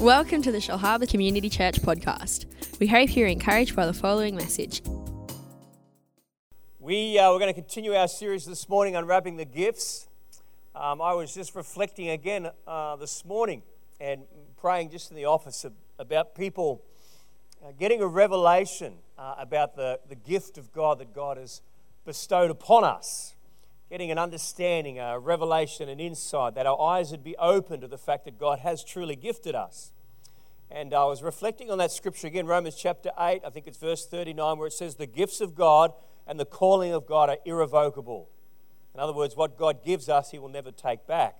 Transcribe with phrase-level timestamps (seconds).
[0.00, 2.46] Welcome to the Shellharbour Community Church podcast.
[2.80, 4.80] We hope you're encouraged by the following message.
[6.78, 10.08] We, uh, we're going to continue our series this morning, Unwrapping the Gifts.
[10.74, 13.62] Um, I was just reflecting again uh, this morning
[14.00, 14.22] and
[14.58, 15.66] praying just in the office
[15.98, 16.82] about people
[17.62, 21.60] uh, getting a revelation uh, about the, the gift of God that God has
[22.06, 23.34] bestowed upon us.
[23.90, 27.98] Getting an understanding, a revelation, an insight, that our eyes would be open to the
[27.98, 29.90] fact that God has truly gifted us.
[30.70, 34.06] And I was reflecting on that scripture again, Romans chapter 8, I think it's verse
[34.06, 35.92] 39, where it says, The gifts of God
[36.24, 38.28] and the calling of God are irrevocable.
[38.94, 41.34] In other words, what God gives us, He will never take back.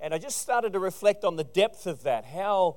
[0.00, 2.76] And I just started to reflect on the depth of that, how,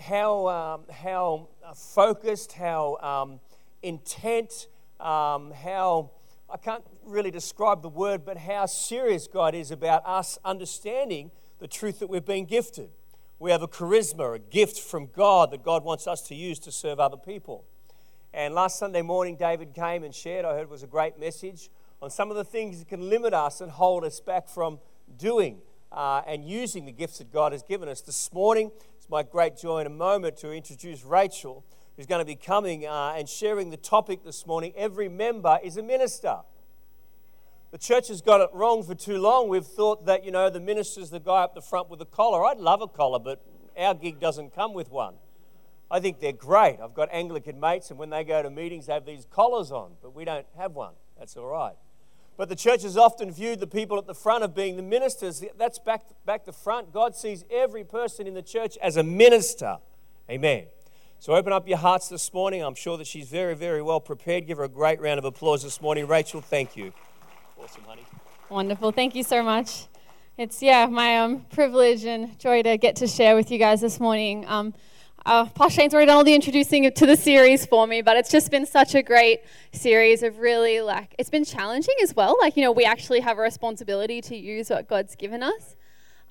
[0.00, 3.40] how, um, how focused, how um,
[3.82, 4.66] intent,
[4.98, 6.10] um, how,
[6.50, 11.66] I can't really describe the word, but how serious God is about us understanding the
[11.66, 12.90] truth that we've been gifted.
[13.38, 16.72] We have a charisma, a gift from God that God wants us to use to
[16.72, 17.64] serve other people.
[18.32, 21.70] And last Sunday morning, David came and shared, I heard was a great message
[22.02, 24.78] on some of the things that can limit us and hold us back from
[25.18, 28.00] doing uh, and using the gifts that God has given us.
[28.00, 31.64] This morning, it's my great joy in a moment to introduce Rachel,
[31.96, 34.72] who's going to be coming uh, and sharing the topic this morning.
[34.76, 36.38] Every member is a minister.
[37.70, 39.48] The church has got it wrong for too long.
[39.48, 42.44] We've thought that, you know, the minister's the guy up the front with a collar.
[42.44, 43.44] I'd love a collar, but
[43.76, 45.14] our gig doesn't come with one.
[45.90, 46.78] I think they're great.
[46.82, 49.92] I've got Anglican mates, and when they go to meetings, they have these collars on,
[50.02, 50.94] but we don't have one.
[51.18, 51.74] That's all right.
[52.36, 55.44] But the church has often viewed the people at the front of being the ministers.
[55.56, 56.92] That's back, back the front.
[56.92, 59.78] God sees every person in the church as a minister.
[60.28, 60.66] Amen.
[61.24, 62.62] So open up your hearts this morning.
[62.62, 64.46] I'm sure that she's very, very well prepared.
[64.46, 66.06] Give her a great round of applause this morning.
[66.06, 66.92] Rachel, thank you.
[67.58, 68.04] Awesome, honey.
[68.50, 68.92] Wonderful.
[68.92, 69.86] Thank you so much.
[70.36, 73.98] It's, yeah, my um, privilege and joy to get to share with you guys this
[73.98, 74.44] morning.
[74.46, 74.74] Um,
[75.24, 78.30] uh, Pastor Shane's already done all the introducing to the series for me, but it's
[78.30, 82.36] just been such a great series of really like, it's been challenging as well.
[82.38, 85.76] Like, you know, we actually have a responsibility to use what God's given us.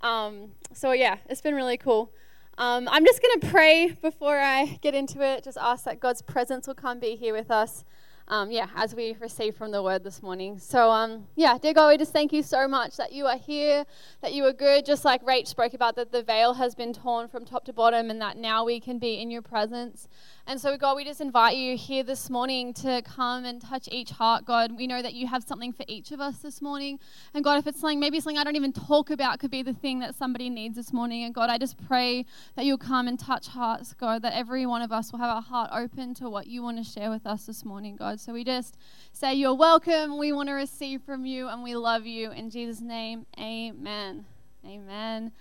[0.02, 2.12] Um, so, yeah, it's been really cool.
[2.58, 5.44] Um, I'm just going to pray before I get into it.
[5.44, 7.84] Just ask that God's presence will come be here with us
[8.28, 10.58] um, yeah, as we receive from the word this morning.
[10.58, 13.86] So, um, yeah, dear God, we just thank you so much that you are here,
[14.22, 17.28] that you are good, just like Rach spoke about, that the veil has been torn
[17.28, 20.08] from top to bottom, and that now we can be in your presence.
[20.46, 24.10] And so, God, we just invite you here this morning to come and touch each
[24.10, 24.76] heart, God.
[24.76, 27.00] We know that you have something for each of us this morning.
[27.34, 29.74] And God, if it's something, maybe something I don't even talk about, could be the
[29.74, 31.24] thing that somebody needs this morning.
[31.24, 32.26] And God, I just pray
[32.58, 35.42] that you'll come and touch hearts, God, that every one of us will have our
[35.42, 38.20] heart open to what you want to share with us this morning, God.
[38.20, 38.76] So we just
[39.14, 40.18] say, You're welcome.
[40.18, 42.32] We want to receive from you, and we love you.
[42.32, 44.26] In Jesus' name, amen.
[44.66, 45.32] Amen.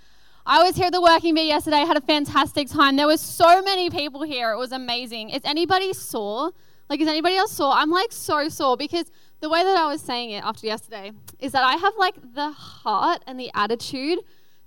[0.45, 1.79] I was here at the working bee yesterday.
[1.79, 2.97] Had a fantastic time.
[2.97, 4.51] There was so many people here.
[4.51, 5.31] It was amazing.
[5.31, 6.51] Is anybody sore?
[6.91, 7.73] Like, is anybody else sore?
[7.73, 9.11] I'm like so sore because
[9.41, 12.51] the way that I was saying it after yesterday is that I have like the
[12.51, 14.19] heart and the attitude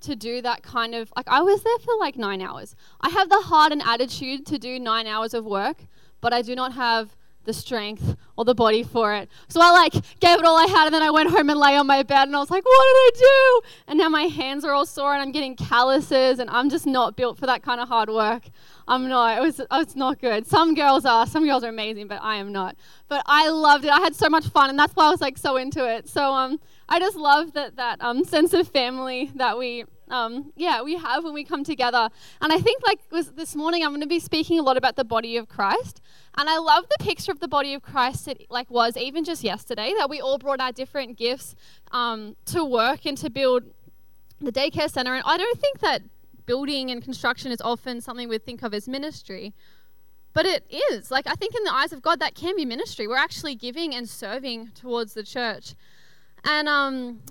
[0.02, 2.74] to do that kind of like I was there for like nine hours.
[3.02, 5.88] I have the heart and attitude to do nine hours of work,
[6.22, 9.30] but I do not have the strength or the body for it.
[9.48, 11.78] So I like gave it all I had and then I went home and lay
[11.78, 13.68] on my bed and I was like, what did I do?
[13.88, 17.16] And now my hands are all sore and I'm getting calluses and I'm just not
[17.16, 18.44] built for that kind of hard work.
[18.88, 19.38] I'm not.
[19.38, 20.46] It was it's not good.
[20.46, 21.26] Some girls are.
[21.26, 22.76] Some girls are amazing, but I am not.
[23.08, 23.92] But I loved it.
[23.92, 26.10] I had so much fun and that's why I was like so into it.
[26.10, 30.82] So um I just love that that um sense of family that we um, yeah,
[30.82, 32.10] we have when we come together.
[32.42, 34.96] And I think, like was this morning, I'm going to be speaking a lot about
[34.96, 36.02] the body of Christ.
[36.38, 39.44] And I love the picture of the body of Christ it like was even just
[39.44, 41.56] yesterday that we all brought our different gifts
[41.92, 43.64] um, to work and to build
[44.42, 45.14] the daycare center.
[45.14, 46.02] And I don't think that
[46.46, 49.54] building and construction is often something we think of as ministry.
[50.34, 51.10] But it is.
[51.10, 53.08] Like, I think in the eyes of God, that can be ministry.
[53.08, 55.76] We're actually giving and serving towards the church.
[56.44, 57.22] And um,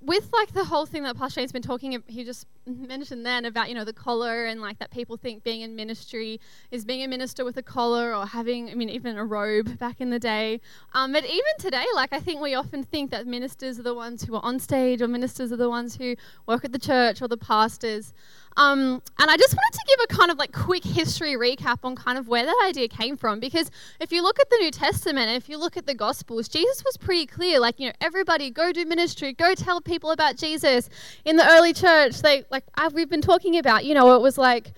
[0.00, 3.68] with like the whole thing that Pastor Shane's been talking, he just mentioned then about
[3.68, 7.08] you know the collar and like that people think being in ministry is being a
[7.08, 10.60] minister with a collar or having I mean even a robe back in the day.
[10.94, 14.24] Um, but even today, like I think we often think that ministers are the ones
[14.24, 17.28] who are on stage or ministers are the ones who work at the church or
[17.28, 18.14] the pastors.
[18.60, 21.96] Um, and I just wanted to give a kind of like quick history recap on
[21.96, 23.40] kind of where that idea came from.
[23.40, 23.70] Because
[24.00, 26.84] if you look at the New Testament, and if you look at the Gospels, Jesus
[26.84, 27.58] was pretty clear.
[27.58, 30.90] Like, you know, everybody go do ministry, go tell people about Jesus.
[31.24, 34.72] In the early church, they, like we've been talking about, you know, it was like,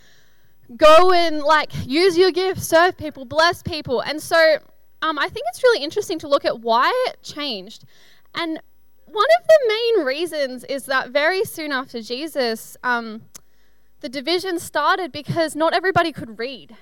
[0.77, 3.99] go and like use your gift, serve people, bless people.
[4.01, 4.59] And so
[5.03, 7.85] um, I think it's really interesting to look at why it changed.
[8.37, 8.61] And
[9.07, 13.23] one of the main reasons is that very soon after Jesus, um,
[14.03, 16.77] the division started because not everybody could read.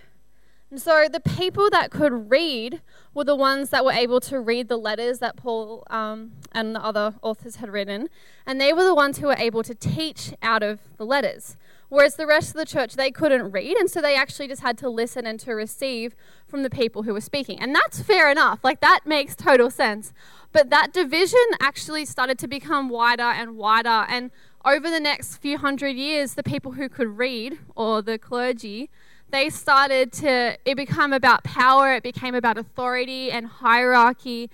[0.71, 2.81] And so the people that could read
[3.13, 6.85] were the ones that were able to read the letters that Paul um, and the
[6.85, 8.09] other authors had written,
[8.47, 11.57] and they were the ones who were able to teach out of the letters.
[11.89, 14.79] Whereas the rest of the church, they couldn't read, and so they actually just had
[14.79, 16.15] to listen and to receive
[16.47, 17.59] from the people who were speaking.
[17.59, 20.13] And that's fair enough, like that makes total sense.
[20.53, 24.31] But that division actually started to become wider and wider, and
[24.65, 28.91] over the next few hundred years, the people who could read, or the clergy,
[29.31, 34.51] they started to, it became about power, it became about authority and hierarchy.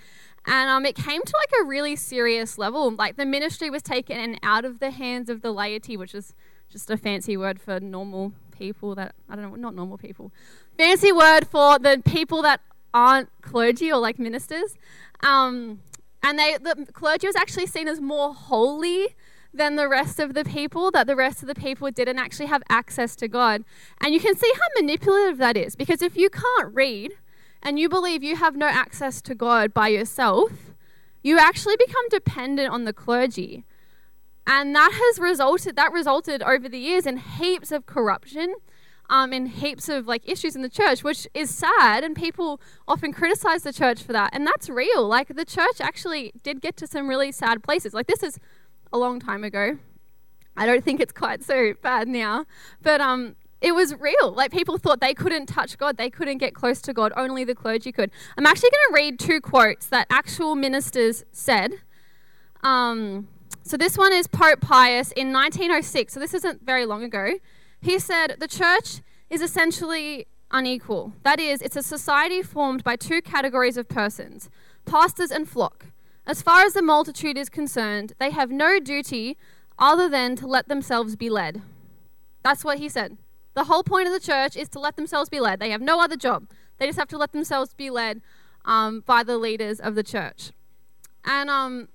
[0.47, 2.91] And um, it came to like a really serious level.
[2.91, 6.35] Like the ministry was taken out of the hands of the laity, which is
[6.69, 10.33] just a fancy word for normal people that, I don't know, not normal people.
[10.79, 12.61] Fancy word for the people that
[12.95, 14.77] aren't clergy or like ministers.
[15.21, 15.81] Um,
[16.23, 19.17] and they, the clergy was actually seen as more holy
[19.57, 22.63] than the rest of the people, that the rest of the people didn't actually have
[22.69, 23.65] access to God.
[24.01, 27.13] And you can see how manipulative that is because if you can't read
[27.63, 30.53] and you believe you have no access to God by yourself,
[31.23, 33.65] you actually become dependent on the clergy.
[34.47, 38.55] And that has resulted that resulted over the years in heaps of corruption,
[39.09, 42.05] um, and heaps of like issues in the church, which is sad.
[42.05, 45.07] And people often criticize the church for that, and that's real.
[45.07, 47.95] Like the church actually did get to some really sad places.
[47.95, 48.39] Like this is
[48.93, 49.79] a long time ago.
[50.57, 52.47] I don't think it's quite so bad now,
[52.83, 54.33] but um, it was real.
[54.33, 57.55] Like people thought they couldn't touch God, they couldn't get close to God, only the
[57.55, 58.11] clergy could.
[58.37, 61.73] I'm actually going to read two quotes that actual ministers said.
[62.63, 63.29] Um,
[63.63, 66.13] so this one is Pope Pius in 1906.
[66.13, 67.39] So this isn't very long ago.
[67.81, 71.13] He said, The church is essentially unequal.
[71.23, 74.49] That is, it's a society formed by two categories of persons
[74.85, 75.87] pastors and flock.
[76.27, 79.37] As far as the multitude is concerned, they have no duty
[79.79, 81.63] other than to let themselves be led.
[82.43, 83.17] That's what he said.
[83.55, 85.61] The whole point of the church is to let themselves be led.
[85.61, 86.49] They have no other job.
[86.79, 88.23] They just have to let themselves be led
[88.65, 90.51] um, by the leaders of the church.
[91.25, 91.89] And um,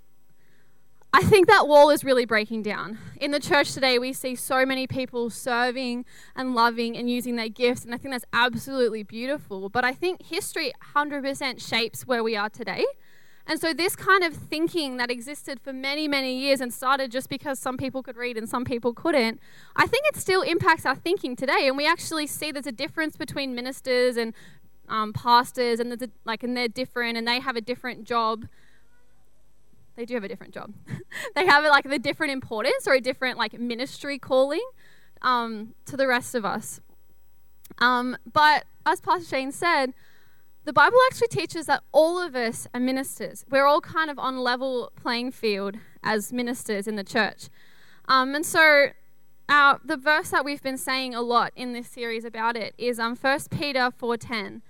[1.13, 2.97] I think that wall is really breaking down.
[3.19, 6.05] In the church today, we see so many people serving
[6.35, 9.67] and loving and using their gifts, and I think that's absolutely beautiful.
[9.69, 12.85] But I think history 100% shapes where we are today.
[13.51, 17.27] And so, this kind of thinking that existed for many, many years and started just
[17.27, 19.41] because some people could read and some people couldn't,
[19.75, 21.67] I think it still impacts our thinking today.
[21.67, 24.33] And we actually see there's a difference between ministers and
[24.87, 28.47] um, pastors, and like, and they're different, and they have a different job.
[29.97, 30.73] They do have a different job.
[31.35, 34.63] they have like the different importance or a different like ministry calling
[35.23, 36.79] um, to the rest of us.
[37.79, 39.93] Um, but as Pastor Shane said,
[40.63, 43.45] the Bible actually teaches that all of us are ministers.
[43.49, 47.49] We're all kind of on level playing field as ministers in the church.
[48.07, 48.89] Um, and so
[49.49, 52.99] our, the verse that we've been saying a lot in this series about it is
[52.99, 54.61] um, 1 Peter 4.10.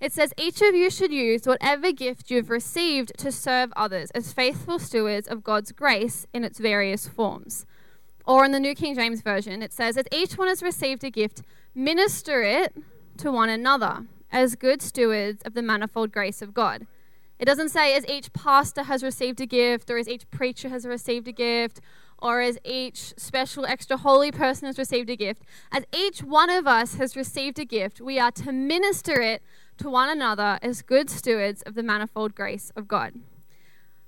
[0.00, 4.32] It says, Each of you should use whatever gift you've received to serve others as
[4.32, 7.66] faithful stewards of God's grace in its various forms.
[8.26, 11.10] Or in the New King James Version, it says, As each one has received a
[11.10, 11.42] gift,
[11.74, 12.76] minister it
[13.18, 16.86] to one another as good stewards of the manifold grace of God.
[17.38, 20.84] It doesn't say as each pastor has received a gift, or as each preacher has
[20.84, 21.80] received a gift,
[22.18, 25.42] or as each special extra holy person has received a gift.
[25.72, 29.42] As each one of us has received a gift, we are to minister it
[29.78, 33.14] to one another as good stewards of the manifold grace of God.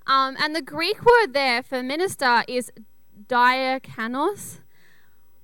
[0.07, 2.71] Um, and the Greek word there for minister is
[3.29, 4.61] diakonos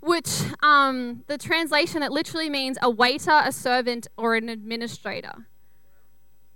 [0.04, 5.48] which um, the translation it literally means a waiter, a servant, or an administrator.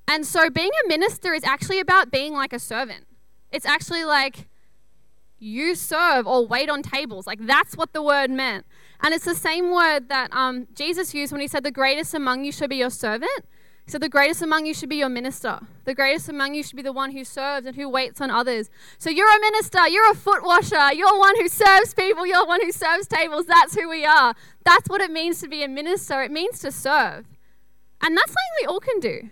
[0.07, 3.07] And so being a minister is actually about being like a servant.
[3.51, 4.49] It's actually like
[5.39, 7.27] you serve or wait on tables.
[7.27, 8.67] Like that's what the word meant.
[9.01, 12.45] And it's the same word that um, Jesus used when he said, The greatest among
[12.45, 13.47] you should be your servant.
[13.89, 15.61] So the greatest among you should be your minister.
[15.87, 18.69] The greatest among you should be the one who serves and who waits on others.
[18.99, 22.61] So you're a minister, you're a foot washer, you're one who serves people, you're one
[22.63, 23.47] who serves tables.
[23.47, 24.35] That's who we are.
[24.63, 26.23] That's what it means to be a minister.
[26.23, 27.25] It means to serve.
[28.03, 29.31] And that's something we all can do.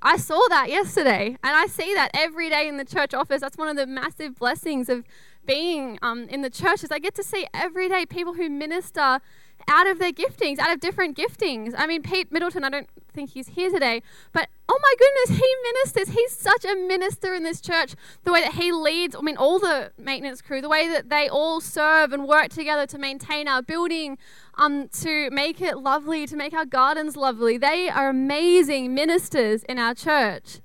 [0.00, 3.40] I saw that yesterday, and I see that every day in the church office.
[3.40, 5.02] That's one of the massive blessings of
[5.44, 9.20] being um, in the church is I get to see every day people who minister
[9.66, 11.74] out of their giftings, out of different giftings.
[11.76, 15.54] I mean, Pete Middleton, I don't think he's here today, but oh my goodness, he
[15.64, 16.14] ministers.
[16.14, 17.94] He's such a minister in this church.
[18.24, 21.28] The way that he leads, I mean, all the maintenance crew, the way that they
[21.28, 24.18] all serve and work together to maintain our building,
[24.54, 27.58] um, to make it lovely, to make our gardens lovely.
[27.58, 30.60] They are amazing ministers in our church.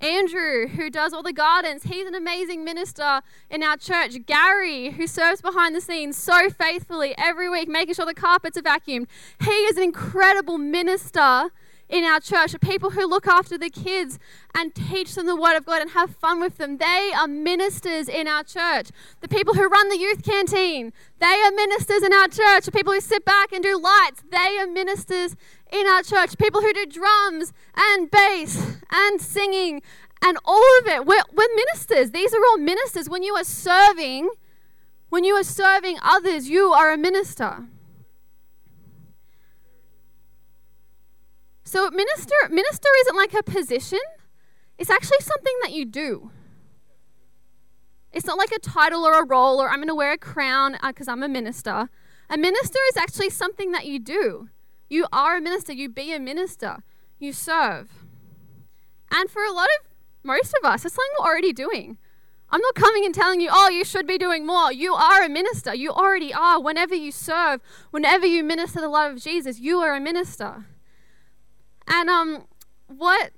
[0.00, 4.16] Andrew, who does all the gardens, he's an amazing minister in our church.
[4.26, 8.62] Gary, who serves behind the scenes so faithfully every week, making sure the carpets are
[8.62, 9.06] vacuumed.
[9.42, 11.50] He is an incredible minister
[11.88, 14.18] in our church, the people who look after the kids
[14.54, 16.76] and teach them the Word of God and have fun with them.
[16.78, 18.88] They are ministers in our church.
[19.20, 22.64] The people who run the youth canteen, they are ministers in our church.
[22.66, 25.34] The people who sit back and do lights, they are ministers
[25.72, 26.36] in our church.
[26.36, 29.82] People who do drums and bass and singing
[30.22, 31.06] and all of it.
[31.06, 32.10] We're, we're ministers.
[32.10, 33.08] These are all ministers.
[33.08, 34.28] When you are serving,
[35.08, 37.66] when you are serving others, you are a minister.
[41.68, 43.98] So minister minister isn't like a position.
[44.78, 46.30] It's actually something that you do.
[48.10, 50.78] It's not like a title or a role or I'm going to wear a crown
[50.82, 51.90] because uh, I'm a minister.
[52.30, 54.48] A minister is actually something that you do.
[54.88, 56.78] You are a minister, you be a minister,
[57.18, 58.06] you serve.
[59.10, 59.90] And for a lot of
[60.24, 61.98] most of us, it's something we're already doing.
[62.48, 64.72] I'm not coming and telling you, oh, you should be doing more.
[64.72, 65.74] You are a minister.
[65.74, 66.62] You already are.
[66.62, 67.60] Whenever you serve,
[67.90, 70.64] whenever you minister the love of Jesus, you are a minister.
[71.88, 72.44] And um,
[72.86, 73.32] what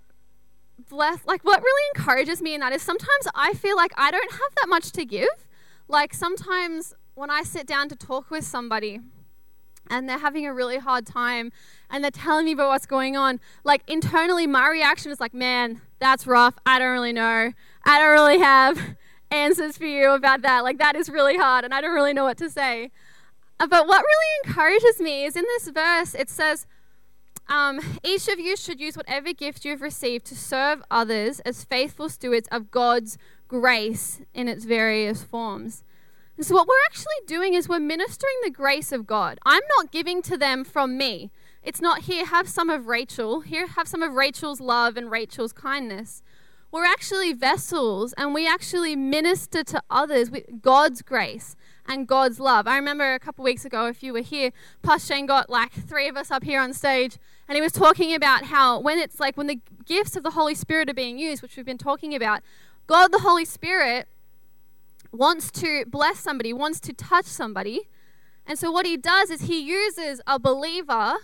[0.89, 4.33] bless, like what really encourages me in that is sometimes I feel like I don't
[4.33, 5.29] have that much to give.
[5.89, 9.01] Like sometimes when I sit down to talk with somebody
[9.89, 11.53] and they're having a really hard time
[11.89, 15.81] and they're telling me about what's going on, like internally my reaction is like, man,
[15.99, 16.55] that's rough.
[16.67, 17.53] I don't really know.
[17.85, 18.97] I don't really have
[19.31, 20.65] answers for you about that.
[20.65, 22.91] Like that is really hard and I don't really know what to say.
[23.59, 26.67] Uh, but what really encourages me is in this verse, it says,
[27.51, 32.09] um, each of you should use whatever gift you've received to serve others as faithful
[32.09, 35.83] stewards of God's grace in its various forms.
[36.37, 39.39] And so, what we're actually doing is we're ministering the grace of God.
[39.45, 41.33] I'm not giving to them from me.
[41.63, 43.41] It's not here, have some of Rachel.
[43.41, 46.23] Here, have some of Rachel's love and Rachel's kindness.
[46.73, 52.69] We're actually vessels and we actually minister to others with God's grace and God's love.
[52.69, 56.09] I remember a couple weeks ago, if you were here, Pastor Shane got like three
[56.09, 57.19] of us up here on stage,
[57.51, 60.55] and he was talking about how when it's like when the gifts of the Holy
[60.55, 62.43] Spirit are being used, which we've been talking about,
[62.87, 64.07] God the Holy Spirit
[65.11, 67.89] wants to bless somebody, wants to touch somebody.
[68.47, 71.15] And so what he does is he uses a believer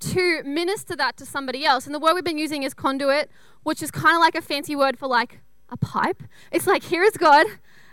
[0.00, 1.86] to minister that to somebody else.
[1.86, 3.30] And the word we've been using is conduit,
[3.62, 6.22] which is kind of like a fancy word for like a pipe.
[6.52, 7.46] It's like, here is God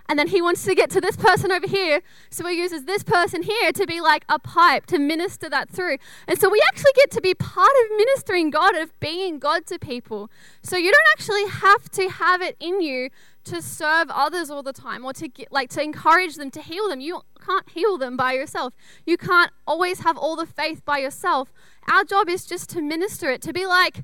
[0.09, 2.01] and then he wants to get to this person over here.
[2.29, 5.97] So he uses this person here to be like a pipe to minister that through.
[6.27, 9.77] And so we actually get to be part of ministering God, of being God to
[9.77, 10.29] people.
[10.63, 13.09] So you don't actually have to have it in you
[13.45, 16.89] to serve others all the time or to get, like to encourage them to heal
[16.89, 16.99] them.
[16.99, 18.73] You can't heal them by yourself.
[19.05, 21.51] You can't always have all the faith by yourself.
[21.91, 24.01] Our job is just to minister it, to be like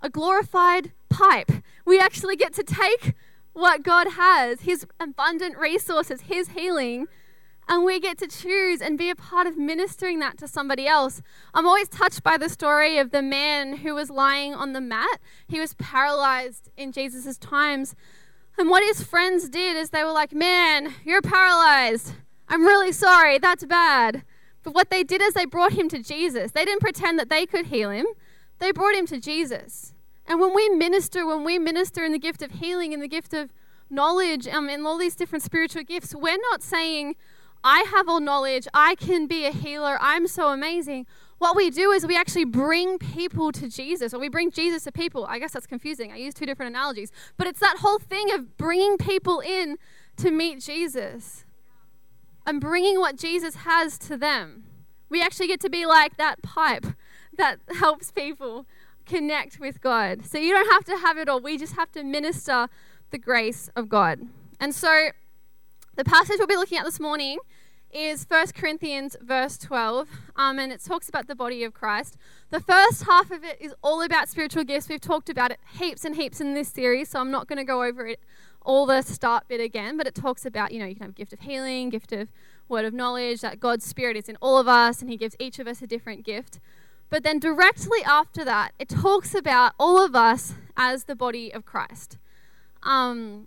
[0.00, 1.50] a glorified pipe.
[1.84, 3.14] We actually get to take
[3.54, 7.06] what God has, His abundant resources, His healing,
[7.66, 11.22] and we get to choose and be a part of ministering that to somebody else.
[11.54, 15.18] I'm always touched by the story of the man who was lying on the mat.
[15.48, 17.94] He was paralyzed in Jesus' times.
[18.58, 22.12] And what his friends did is they were like, Man, you're paralyzed.
[22.48, 23.38] I'm really sorry.
[23.38, 24.24] That's bad.
[24.62, 26.52] But what they did is they brought him to Jesus.
[26.52, 28.06] They didn't pretend that they could heal him,
[28.58, 29.93] they brought him to Jesus.
[30.26, 33.34] And when we minister, when we minister in the gift of healing, in the gift
[33.34, 33.50] of
[33.90, 37.16] knowledge, um, and all these different spiritual gifts, we're not saying,
[37.62, 41.06] I have all knowledge, I can be a healer, I'm so amazing.
[41.38, 44.92] What we do is we actually bring people to Jesus, or we bring Jesus to
[44.92, 45.26] people.
[45.26, 46.12] I guess that's confusing.
[46.12, 47.10] I use two different analogies.
[47.36, 49.76] But it's that whole thing of bringing people in
[50.18, 51.44] to meet Jesus
[52.46, 54.64] and bringing what Jesus has to them.
[55.08, 56.86] We actually get to be like that pipe
[57.36, 58.66] that helps people
[59.06, 60.24] connect with God.
[60.26, 61.40] So you don't have to have it all.
[61.40, 62.68] We just have to minister
[63.10, 64.20] the grace of God.
[64.60, 65.10] And so
[65.96, 67.38] the passage we'll be looking at this morning
[67.94, 72.16] is 1 Corinthians verse 12, um, and it talks about the body of Christ.
[72.50, 74.88] The first half of it is all about spiritual gifts.
[74.88, 77.64] We've talked about it heaps and heaps in this series, so I'm not going to
[77.64, 78.18] go over it
[78.62, 81.32] all the start bit again, but it talks about, you know, you can have gift
[81.32, 82.32] of healing, gift of
[82.68, 85.60] word of knowledge, that God's spirit is in all of us, and he gives each
[85.60, 86.58] of us a different gift.
[87.10, 91.64] But then directly after that, it talks about all of us as the body of
[91.64, 92.18] Christ.
[92.82, 93.46] Um,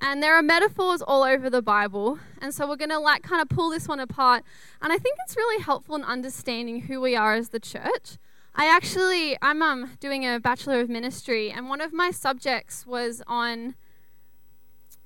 [0.00, 2.18] and there are metaphors all over the Bible.
[2.40, 4.44] And so we're going to like kind of pull this one apart.
[4.82, 8.18] And I think it's really helpful in understanding who we are as the church.
[8.54, 13.20] I actually, I'm um, doing a Bachelor of Ministry, and one of my subjects was
[13.26, 13.74] on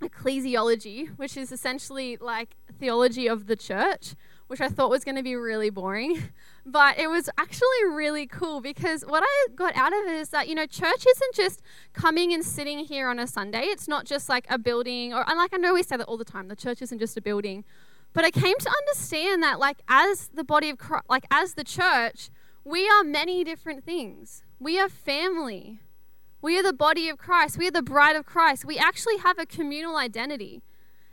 [0.02, 4.14] ecclesiology, which is essentially like theology of the church,
[4.48, 6.22] which I thought was going to be really boring.
[6.66, 10.48] But it was actually really cool because what I got out of it is that,
[10.48, 11.62] you know, church isn't just
[11.94, 13.62] coming and sitting here on a Sunday.
[13.62, 16.18] It's not just like a building, or and like I know we say that all
[16.18, 17.64] the time the church isn't just a building.
[18.12, 21.64] But I came to understand that, like, as the body of Christ, like, as the
[21.64, 22.30] church,
[22.64, 24.42] we are many different things.
[24.58, 25.80] We are family.
[26.40, 27.58] We are the body of Christ.
[27.58, 28.64] We are the bride of Christ.
[28.64, 30.62] We actually have a communal identity.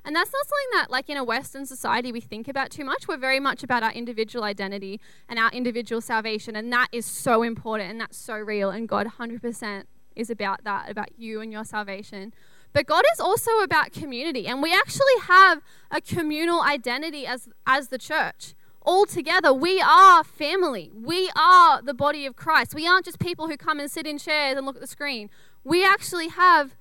[0.06, 3.08] And that's not something that, like in a Western society, we think about too much.
[3.08, 6.56] We're very much about our individual identity and our individual salvation.
[6.56, 8.70] And that is so important and that's so real.
[8.70, 9.84] And God 100%
[10.16, 12.34] is about that, about you and your salvation.
[12.72, 14.46] But God is also about community.
[14.46, 18.54] And we actually have a communal identity as, as the church.
[18.84, 20.92] All together, we are family.
[20.94, 22.76] We are the body of Christ.
[22.76, 25.32] We aren't just people who come and sit in chairs and look at the screen.
[25.64, 26.76] We actually have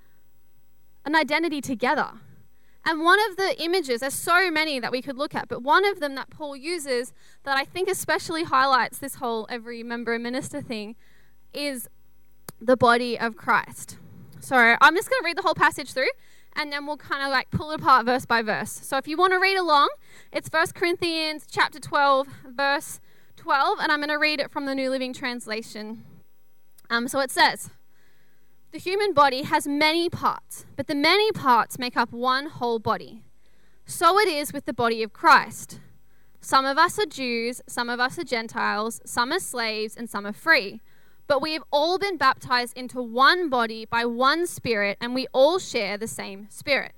[1.06, 2.10] an identity together.
[2.84, 5.86] And one of the images, there's so many that we could look at, but one
[5.86, 7.12] of them that Paul uses
[7.44, 10.96] that I think especially highlights this whole every member and minister thing
[11.54, 11.88] is
[12.60, 13.96] the body of Christ.
[14.40, 16.10] So I'm just going to read the whole passage through
[16.56, 18.70] and then we'll kind of like pull it apart verse by verse.
[18.70, 19.88] So if you want to read along,
[20.32, 23.00] it's 1 Corinthians chapter 12, verse
[23.36, 26.04] 12, and I'm going to read it from the New Living Translation.
[26.90, 27.70] Um, so it says,
[28.74, 33.22] the human body has many parts, but the many parts make up one whole body.
[33.86, 35.78] So it is with the body of Christ.
[36.40, 40.26] Some of us are Jews, some of us are Gentiles, some are slaves, and some
[40.26, 40.80] are free.
[41.28, 45.60] But we have all been baptized into one body by one Spirit, and we all
[45.60, 46.96] share the same Spirit.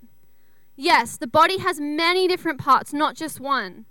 [0.77, 3.85] Yes, the body has many different parts, not just one.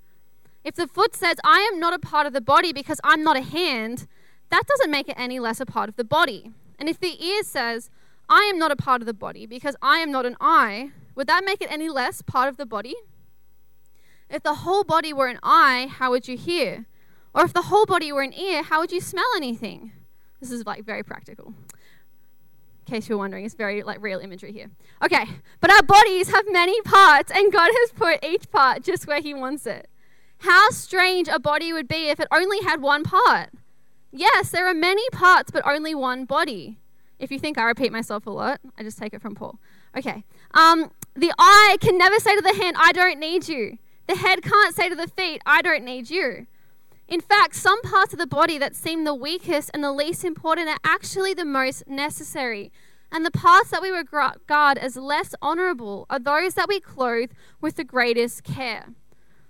[0.63, 3.37] If the foot says, I am not a part of the body because I'm not
[3.37, 4.07] a hand,
[4.49, 6.51] that doesn't make it any less a part of the body.
[6.77, 7.89] And if the ear says,
[8.27, 11.27] I am not a part of the body because I am not an eye, would
[11.27, 12.95] that make it any less part of the body?
[14.29, 16.85] If the whole body were an eye, how would you hear?
[17.33, 19.91] Or if the whole body were an ear, how would you smell anything?
[20.39, 21.53] This is like very practical.
[22.87, 24.69] In case you're wondering, it's very like real imagery here.
[25.03, 25.25] Okay,
[25.59, 29.33] but our bodies have many parts, and God has put each part just where He
[29.33, 29.89] wants it.
[30.39, 33.49] How strange a body would be if it only had one part.
[34.17, 36.77] Yes, there are many parts, but only one body.
[37.19, 39.59] If you think I repeat myself a lot, I just take it from Paul.
[39.97, 40.23] Okay.
[40.53, 43.77] Um, the eye can never say to the hand, I don't need you.
[44.07, 46.47] The head can't say to the feet, I don't need you.
[47.09, 50.69] In fact, some parts of the body that seem the weakest and the least important
[50.69, 52.71] are actually the most necessary.
[53.11, 57.75] And the parts that we regard as less honorable are those that we clothe with
[57.75, 58.87] the greatest care.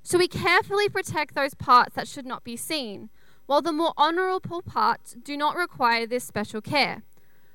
[0.01, 3.09] So we carefully protect those parts that should not be seen
[3.45, 7.03] while the more honorable parts do not require this special care.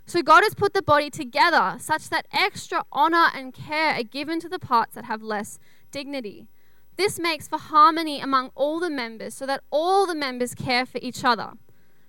[0.07, 4.40] So God has put the body together such that extra honor and care are given
[4.40, 5.59] to the parts that have less
[5.90, 6.48] dignity.
[6.96, 10.98] This makes for harmony among all the members so that all the members care for
[11.00, 11.53] each other.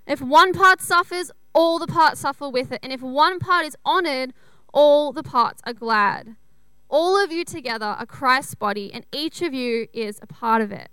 [0.06, 2.80] If one part suffers, all the parts suffer with it.
[2.82, 4.34] And if one part is honored,
[4.72, 6.36] all the parts are glad.
[6.88, 10.72] All of you together are Christ's body, and each of you is a part of
[10.72, 10.90] it.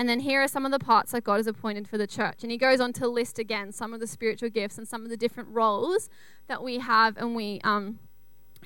[0.00, 2.38] And then here are some of the parts that God has appointed for the church.
[2.40, 5.10] And he goes on to list again some of the spiritual gifts and some of
[5.10, 6.08] the different roles
[6.48, 7.98] that we have and we um,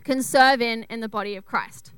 [0.05, 1.91] can serve in in the body of Christ.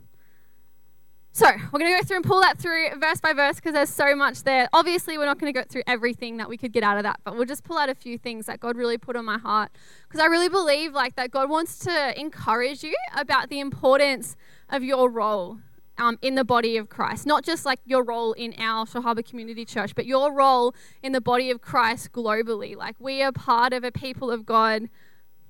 [1.32, 3.90] So we're going to go through and pull that through verse by verse because there's
[3.90, 4.70] so much there.
[4.72, 7.20] Obviously, we're not going to go through everything that we could get out of that,
[7.22, 9.70] but we'll just pull out a few things that God really put on my heart
[10.08, 14.34] because I really believe like that God wants to encourage you about the importance
[14.70, 15.58] of your role
[15.98, 17.26] um, in the body of Christ.
[17.26, 21.20] Not just like your role in our Shellharbour Community Church, but your role in the
[21.20, 22.76] body of Christ globally.
[22.76, 24.88] Like we are part of a people of God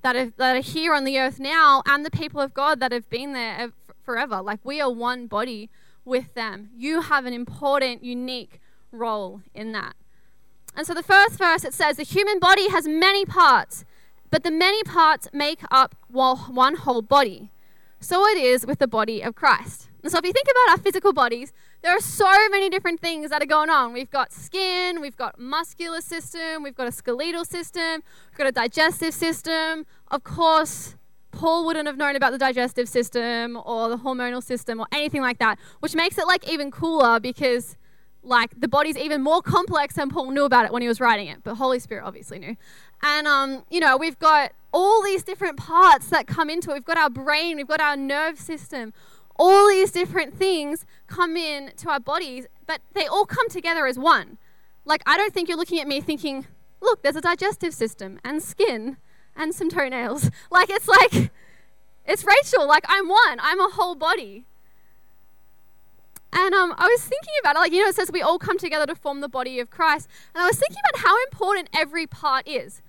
[0.01, 2.91] that are, that are here on the earth now and the people of God that
[2.91, 3.71] have been there
[4.03, 4.41] forever.
[4.41, 5.69] Like we are one body
[6.05, 6.69] with them.
[6.75, 8.59] You have an important, unique
[8.91, 9.95] role in that.
[10.75, 13.83] And so the first verse it says, The human body has many parts,
[14.29, 17.51] but the many parts make up one whole body.
[17.99, 19.89] So it is with the body of Christ.
[20.07, 23.29] And so if you think about our physical bodies, there are so many different things
[23.29, 23.91] that are going on.
[23.91, 28.53] We've got skin, we've got muscular system, we've got a skeletal system, we've got a
[28.53, 29.85] digestive system.
[30.07, 30.95] Of course,
[31.31, 35.39] Paul wouldn't have known about the digestive system or the hormonal system or anything like
[35.39, 37.75] that, which makes it like even cooler because
[38.23, 41.27] like the body's even more complex than Paul knew about it when he was writing
[41.27, 42.55] it, but Holy Spirit obviously knew.
[43.03, 46.75] And um, you know, we've got all these different parts that come into it.
[46.75, 48.93] We've got our brain, we've got our nerve system,
[49.37, 53.97] all these different things come in to our bodies, but they all come together as
[53.97, 54.37] one.
[54.85, 56.47] Like, I don't think you're looking at me thinking,
[56.81, 58.97] look, there's a digestive system and skin
[59.35, 60.29] and some toenails.
[60.51, 61.31] Like, it's like,
[62.07, 62.65] It's Rachel.
[62.65, 64.45] Like, I'm one, I'm a whole body.
[66.31, 68.57] And um, I was thinking about it, like, you know, it says we all come
[68.57, 70.07] together to form the body of Christ.
[70.33, 72.81] And I was thinking about how important every part is.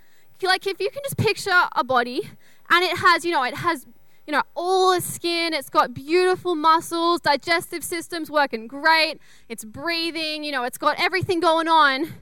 [0.42, 2.30] Like, if you can just picture a body
[2.70, 3.86] and it has, you know, it has,
[4.28, 10.44] you know, all the skin, it's got beautiful muscles, digestive system's working great, it's breathing,
[10.44, 12.12] you know, it's got everything going on,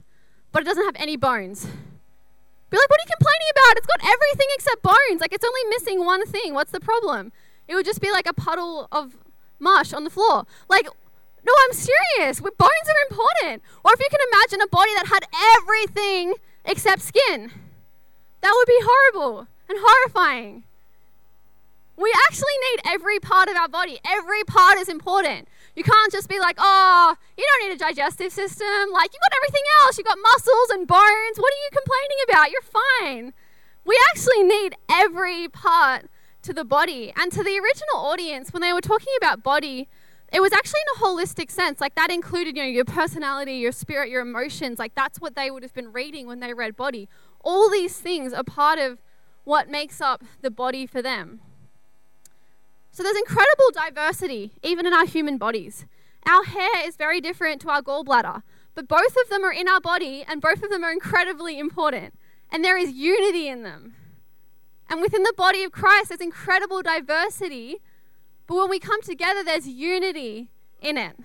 [0.53, 1.65] but it doesn't have any bones.
[2.69, 3.77] Be like, what are you complaining about?
[3.77, 5.19] It's got everything except bones.
[5.19, 6.53] Like, it's only missing one thing.
[6.53, 7.33] What's the problem?
[7.67, 9.17] It would just be like a puddle of
[9.59, 10.45] mush on the floor.
[10.69, 10.87] Like,
[11.45, 12.39] no, I'm serious.
[12.39, 13.63] Bones are important.
[13.83, 15.25] Or if you can imagine a body that had
[15.59, 17.51] everything except skin,
[18.41, 20.63] that would be horrible and horrifying.
[21.97, 23.99] We actually need every part of our body.
[24.05, 25.47] Every part is important.
[25.75, 28.91] You can't just be like, oh, you don't need a digestive system.
[28.93, 29.97] Like, you've got everything else.
[29.97, 31.37] You've got muscles and bones.
[31.37, 32.51] What are you complaining about?
[32.51, 33.33] You're fine.
[33.83, 36.05] We actually need every part
[36.43, 37.11] to the body.
[37.15, 39.87] And to the original audience, when they were talking about body,
[40.31, 41.81] it was actually in a holistic sense.
[41.81, 44.77] Like that included, you know, your personality, your spirit, your emotions.
[44.77, 47.09] Like that's what they would have been reading when they read body.
[47.41, 48.99] All these things are part of
[49.45, 51.39] what makes up the body for them.
[52.97, 55.85] So there's incredible diversity even in our human bodies.
[56.27, 58.41] Our hair is very different to our gallbladder,
[58.73, 62.15] but both of them are in our body and both of them are incredibly important.
[62.51, 63.93] And there is unity in them.
[64.89, 67.81] And within the body of Christ, there's incredible diversity
[68.47, 70.47] but when we come together, there's unity
[70.81, 71.15] in it.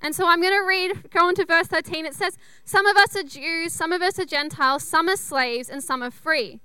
[0.00, 2.04] And so I'm going to read, go on to verse 13.
[2.04, 5.68] It says, Some of us are Jews, some of us are Gentiles, some are slaves,
[5.68, 6.60] and some are free.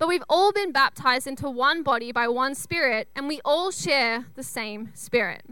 [0.00, 4.24] But we've all been baptized into one body by one Spirit, and we all share
[4.34, 5.42] the same Spirit.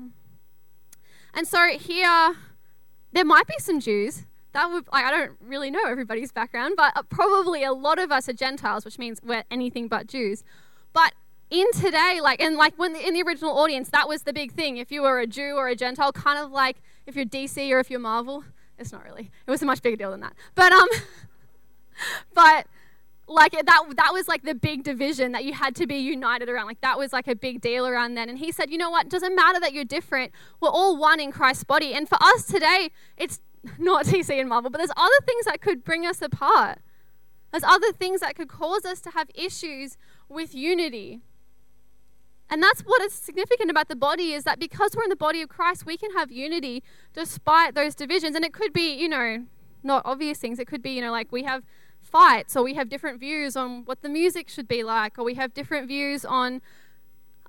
[1.35, 2.35] And so here,
[3.13, 4.25] there might be some Jews.
[4.55, 8.27] That would, I don't really know everybody's background, but uh, probably a lot of us
[8.27, 10.45] are Gentiles, which means we're anything but Jews.
[10.95, 11.13] But
[11.51, 14.79] in today, like, and like when in the original audience, that was the big thing.
[14.79, 17.81] If you were a Jew or a Gentile, kind of like if you're DC or
[17.81, 18.45] if you're Marvel,
[18.79, 19.31] it's not really.
[19.47, 20.33] It was a much bigger deal than that.
[20.55, 20.89] But um,
[22.35, 22.67] but
[23.29, 26.67] like that that was like the big division that you had to be united around.
[26.67, 28.29] Like that was like a big deal around then.
[28.29, 29.09] And he said, you know what?
[29.09, 30.33] Doesn't matter that you're different.
[30.61, 31.93] We're all one in Christ's body.
[31.93, 33.41] And for us today, it's
[33.79, 36.79] not DC and Marvel, but there's other things that could bring us apart.
[37.51, 39.97] There's other things that could cause us to have issues
[40.29, 41.21] with unity.
[42.51, 45.43] And that's what is significant about the body is that because we're in the body
[45.43, 48.35] of Christ, we can have unity despite those divisions.
[48.35, 49.45] And it could be, you know,
[49.83, 50.59] not obvious things.
[50.59, 51.63] It could be, you know, like we have
[52.09, 55.35] fights or we have different views on what the music should be like or we
[55.35, 56.61] have different views on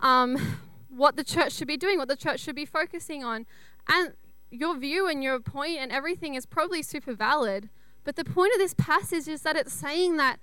[0.02, 3.46] um, what the church should be doing, what the church should be focusing on.
[3.88, 4.14] And
[4.52, 7.70] your view and your point and everything is probably super valid.
[8.04, 10.40] But the point of this passage is that it's saying that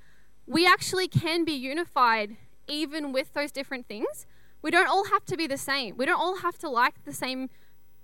[0.47, 2.37] we actually can be unified
[2.69, 4.27] even with those different things
[4.67, 5.97] we don't all have to be the same.
[5.97, 7.51] We don't all have to like the same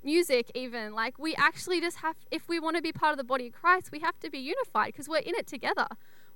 [0.05, 0.95] music, even.
[0.95, 3.53] Like, we actually just have, if we want to be part of the body of
[3.53, 5.87] Christ, we have to be unified because we're in it together.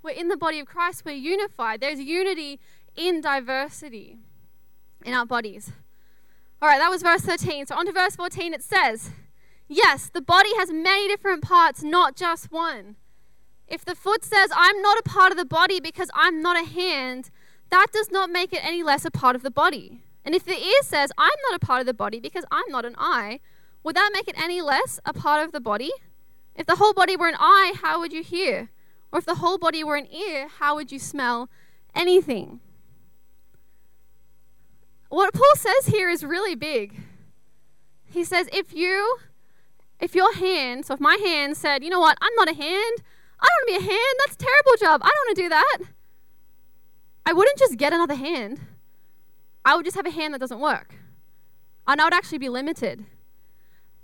[0.02, 1.80] We're in the body of Christ, we're unified.
[1.80, 2.60] There's unity
[2.96, 4.18] in diversity
[5.04, 5.72] in our bodies.
[6.60, 7.66] All right, that was verse 13.
[7.66, 9.10] So, on to verse 14, it says,
[9.68, 12.96] Yes, the body has many different parts, not just one.
[13.66, 16.64] If the foot says, I'm not a part of the body because I'm not a
[16.64, 17.30] hand,
[17.70, 20.02] that does not make it any less a part of the body.
[20.24, 22.84] And if the ear says, I'm not a part of the body because I'm not
[22.84, 23.40] an eye,
[23.86, 25.92] would that make it any less a part of the body?
[26.56, 28.70] If the whole body were an eye, how would you hear?
[29.12, 31.48] Or if the whole body were an ear, how would you smell
[31.94, 32.58] anything?
[35.08, 36.98] What Paul says here is really big.
[38.04, 39.18] He says, if you,
[40.00, 42.96] if your hand, so if my hand said, you know what, I'm not a hand,
[43.38, 45.42] I don't want to be a hand, that's a terrible job, I don't want to
[45.42, 45.78] do that,
[47.24, 48.62] I wouldn't just get another hand.
[49.64, 50.96] I would just have a hand that doesn't work.
[51.86, 53.06] And I would actually be limited.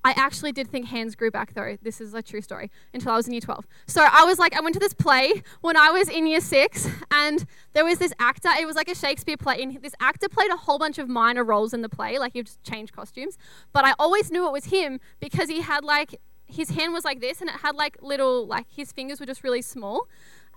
[0.04, 1.76] I actually did think hands grew back though.
[1.80, 3.66] This is a true story until I was in year 12.
[3.86, 6.88] So I was like, I went to this play when I was in year six,
[7.10, 8.48] and there was this actor.
[8.58, 11.44] It was like a Shakespeare play, and this actor played a whole bunch of minor
[11.44, 13.38] roles in the play, like he just changed costumes.
[13.72, 17.20] But I always knew it was him because he had like, his hand was like
[17.20, 20.08] this, and it had like little, like his fingers were just really small.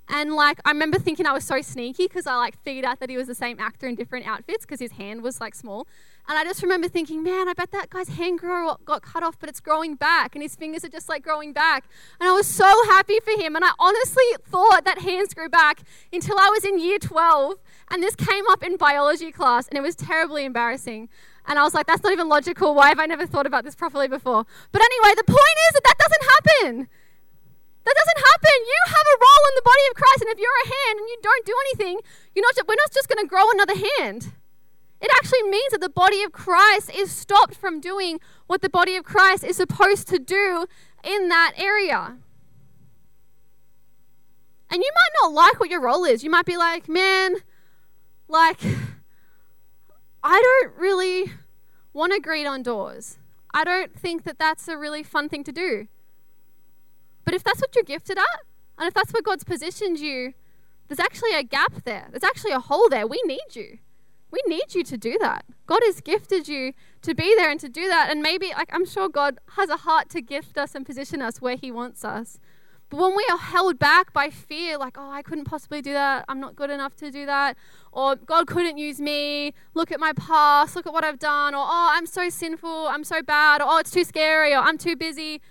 [0.07, 3.09] And like I remember thinking I was so sneaky because I like figured out that
[3.09, 5.87] he was the same actor in different outfits because his hand was like small.
[6.27, 9.37] And I just remember thinking, man, I bet that guy's hand grow, got cut off,
[9.39, 11.85] but it's growing back, and his fingers are just like growing back.
[12.19, 13.55] And I was so happy for him.
[13.55, 17.59] And I honestly thought that hands grew back until I was in year 12,
[17.91, 21.09] and this came up in biology class, and it was terribly embarrassing.
[21.47, 22.73] And I was like, that's not even logical.
[22.73, 24.45] Why have I never thought about this properly before?
[24.71, 26.87] But anyway, the point is that that doesn't happen.
[27.85, 28.55] That doesn't happen.
[28.65, 31.07] You have a role in the body of Christ, and if you're a hand and
[31.07, 31.99] you don't do anything,
[32.33, 34.33] you're not, we're not just going to grow another hand.
[35.01, 38.95] It actually means that the body of Christ is stopped from doing what the body
[38.95, 40.65] of Christ is supposed to do
[41.03, 42.17] in that area.
[44.71, 46.23] And you might not like what your role is.
[46.23, 47.35] You might be like, man,
[48.27, 48.59] like,
[50.23, 51.33] I don't really
[51.93, 53.19] want to greet on doors.
[53.53, 55.87] I don't think that that's a really fun thing to do.
[57.25, 58.41] But if that's what you're gifted at,
[58.77, 60.33] and if that's where God's positioned you,
[60.87, 62.07] there's actually a gap there.
[62.11, 63.07] There's actually a hole there.
[63.07, 63.79] We need you.
[64.31, 65.45] We need you to do that.
[65.65, 68.09] God has gifted you to be there and to do that.
[68.11, 71.41] And maybe, like, I'm sure God has a heart to gift us and position us
[71.41, 72.39] where He wants us.
[72.89, 76.25] But when we are held back by fear, like, oh, I couldn't possibly do that,
[76.27, 77.57] I'm not good enough to do that,
[77.91, 81.63] or God couldn't use me, look at my past, look at what I've done, or
[81.65, 84.95] oh, I'm so sinful, I'm so bad, or oh, it's too scary, or I'm too
[84.95, 85.41] busy.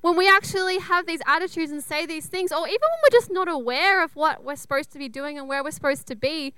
[0.00, 3.30] When we actually have these attitudes and say these things, or even when we're just
[3.32, 6.54] not aware of what we're supposed to be doing and where we're supposed to be,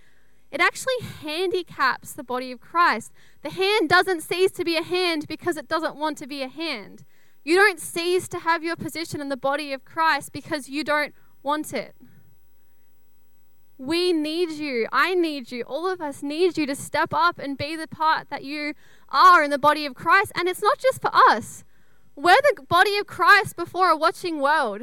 [0.50, 3.12] it actually handicaps the body of Christ.
[3.42, 6.48] The hand doesn't cease to be a hand because it doesn't want to be a
[6.48, 7.04] hand.
[7.44, 11.14] You don't cease to have your position in the body of Christ because you don't
[11.42, 11.94] want it.
[13.78, 14.86] We need you.
[14.92, 15.62] I need you.
[15.62, 18.74] All of us need you to step up and be the part that you
[19.08, 20.32] are in the body of Christ.
[20.34, 21.64] And it's not just for us,
[22.22, 24.82] we're the body of Christ before a watching world.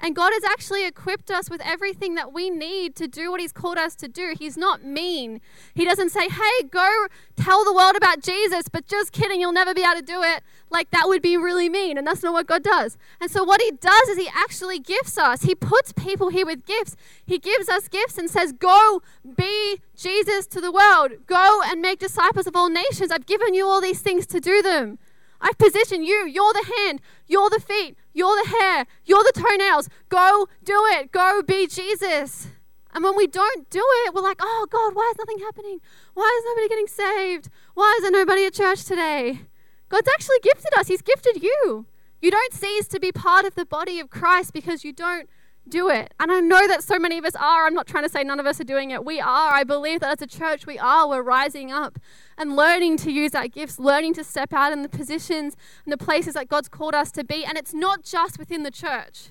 [0.00, 3.52] And God has actually equipped us with everything that we need to do what He's
[3.52, 4.34] called us to do.
[4.38, 5.40] He's not mean.
[5.74, 9.72] He doesn't say, hey, go tell the world about Jesus, but just kidding, you'll never
[9.72, 10.42] be able to do it.
[10.68, 11.96] Like that would be really mean.
[11.96, 12.98] And that's not what God does.
[13.18, 15.44] And so, what He does is He actually gifts us.
[15.44, 16.96] He puts people here with gifts.
[17.24, 19.00] He gives us gifts and says, go
[19.36, 21.12] be Jesus to the world.
[21.26, 23.10] Go and make disciples of all nations.
[23.10, 24.98] I've given you all these things to do them.
[25.44, 26.26] I've positioned you.
[26.26, 27.02] You're the hand.
[27.26, 27.98] You're the feet.
[28.14, 28.86] You're the hair.
[29.04, 29.90] You're the toenails.
[30.08, 31.12] Go do it.
[31.12, 32.48] Go be Jesus.
[32.94, 35.80] And when we don't do it, we're like, oh God, why is nothing happening?
[36.14, 37.50] Why is nobody getting saved?
[37.74, 39.40] Why is there nobody at church today?
[39.90, 41.84] God's actually gifted us, He's gifted you.
[42.22, 45.28] You don't cease to be part of the body of Christ because you don't
[45.68, 46.12] do it.
[46.20, 47.66] And I know that so many of us are.
[47.66, 49.04] I'm not trying to say none of us are doing it.
[49.04, 49.52] We are.
[49.52, 51.08] I believe that as a church, we are.
[51.08, 51.98] We're rising up
[52.36, 55.96] and learning to use our gifts, learning to step out in the positions and the
[55.98, 57.44] places that God's called us to be.
[57.44, 59.30] And it's not just within the church.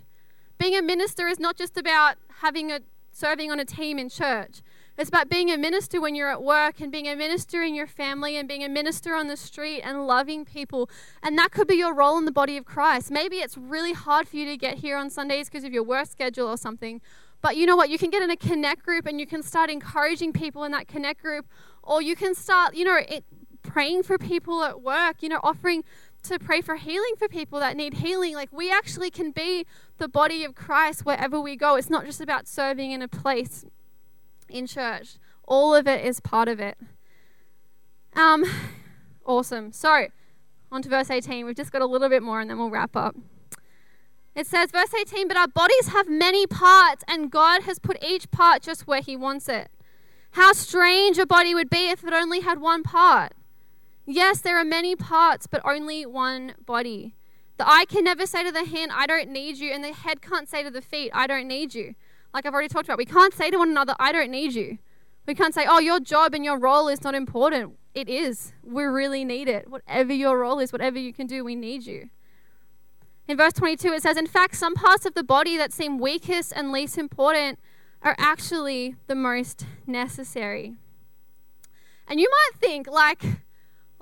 [0.58, 2.80] Being a minister is not just about having a
[3.12, 4.62] serving on a team in church.
[4.96, 7.88] It's about being a minister when you're at work and being a minister in your
[7.88, 10.88] family and being a minister on the street and loving people.
[11.24, 13.10] And that could be your role in the body of Christ.
[13.10, 16.08] Maybe it's really hard for you to get here on Sundays because of your work
[16.08, 17.02] schedule or something.
[17.42, 17.90] But you know what?
[17.90, 20.88] You can get in a connect group and you can start encouraging people in that
[20.88, 21.48] connect group,
[21.82, 23.26] or you can start, you know, it,
[23.64, 25.84] praying for people at work, you know, offering
[26.22, 28.36] to pray for healing for people that need healing.
[28.36, 29.66] Like we actually can be
[29.98, 31.76] the body of Christ wherever we go.
[31.76, 33.66] It's not just about serving in a place
[34.54, 35.16] in church.
[35.46, 36.78] All of it is part of it.
[38.16, 38.46] Um,
[39.26, 39.72] awesome.
[39.72, 40.08] So,
[40.72, 41.46] on to verse 18.
[41.46, 43.16] We've just got a little bit more and then we'll wrap up.
[44.36, 48.32] It says, verse 18, but our bodies have many parts, and God has put each
[48.32, 49.70] part just where He wants it.
[50.32, 53.34] How strange a body would be if it only had one part.
[54.08, 57.16] Yes, there are many parts, but only one body.
[57.58, 60.24] The eye can never say to the hand, I don't need you, and the head
[60.24, 61.94] can't say to the feet, I don't need you.
[62.34, 64.80] Like I've already talked about, we can't say to one another, I don't need you.
[65.26, 67.78] We can't say, oh, your job and your role is not important.
[67.94, 68.54] It is.
[68.64, 69.70] We really need it.
[69.70, 72.10] Whatever your role is, whatever you can do, we need you.
[73.28, 76.52] In verse 22, it says, In fact, some parts of the body that seem weakest
[76.54, 77.60] and least important
[78.02, 80.76] are actually the most necessary.
[82.08, 83.24] And you might think, like,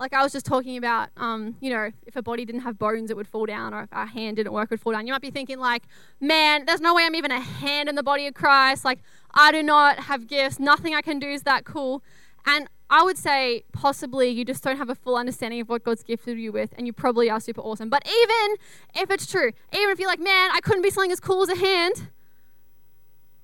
[0.02, 3.12] like I was just talking about, um, you know, if a body didn't have bones,
[3.12, 5.06] it would fall down, or if our hand didn't work, it would fall down.
[5.06, 5.84] You might be thinking, like,
[6.20, 8.84] man, there's no way I'm even a hand in the body of Christ.
[8.84, 8.98] Like,
[9.36, 10.60] I do not have gifts.
[10.60, 12.02] Nothing I can do is that cool.
[12.48, 16.02] And I would say possibly you just don't have a full understanding of what God's
[16.02, 17.90] gifted you with, and you probably are super awesome.
[17.90, 18.56] But even
[18.96, 21.50] if it's true, even if you're like, man, I couldn't be something as cool as
[21.50, 22.10] a hand,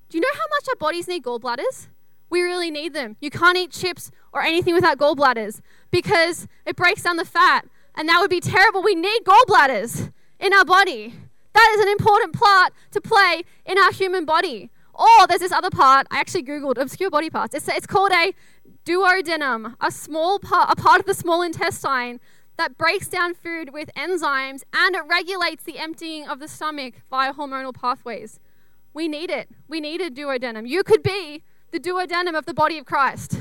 [0.08, 1.86] do you know how much our bodies need gallbladders?
[2.30, 3.16] We really need them.
[3.20, 8.08] You can't eat chips or anything without gallbladders because it breaks down the fat, and
[8.08, 8.82] that would be terrible.
[8.82, 11.14] We need gallbladders in our body.
[11.54, 14.70] That is an important part to play in our human body.
[14.94, 17.54] Or there's this other part, I actually Googled obscure body parts.
[17.54, 18.32] It's, it's called a
[18.84, 22.20] duodenum, a small part, a part of the small intestine
[22.56, 27.32] that breaks down food with enzymes and it regulates the emptying of the stomach via
[27.32, 28.40] hormonal pathways.
[28.92, 29.48] We need it.
[29.68, 30.68] We need a duodenum.
[30.68, 33.38] You could be the duodenum of the body of Christ.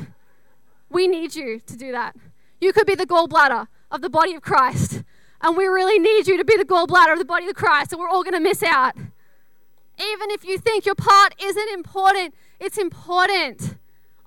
[0.89, 2.15] We need you to do that.
[2.59, 5.03] You could be the gallbladder of the body of Christ.
[5.41, 7.99] And we really need you to be the gallbladder of the body of Christ, and
[7.99, 8.95] we're all going to miss out.
[8.95, 13.75] Even if you think your part isn't important, it's important.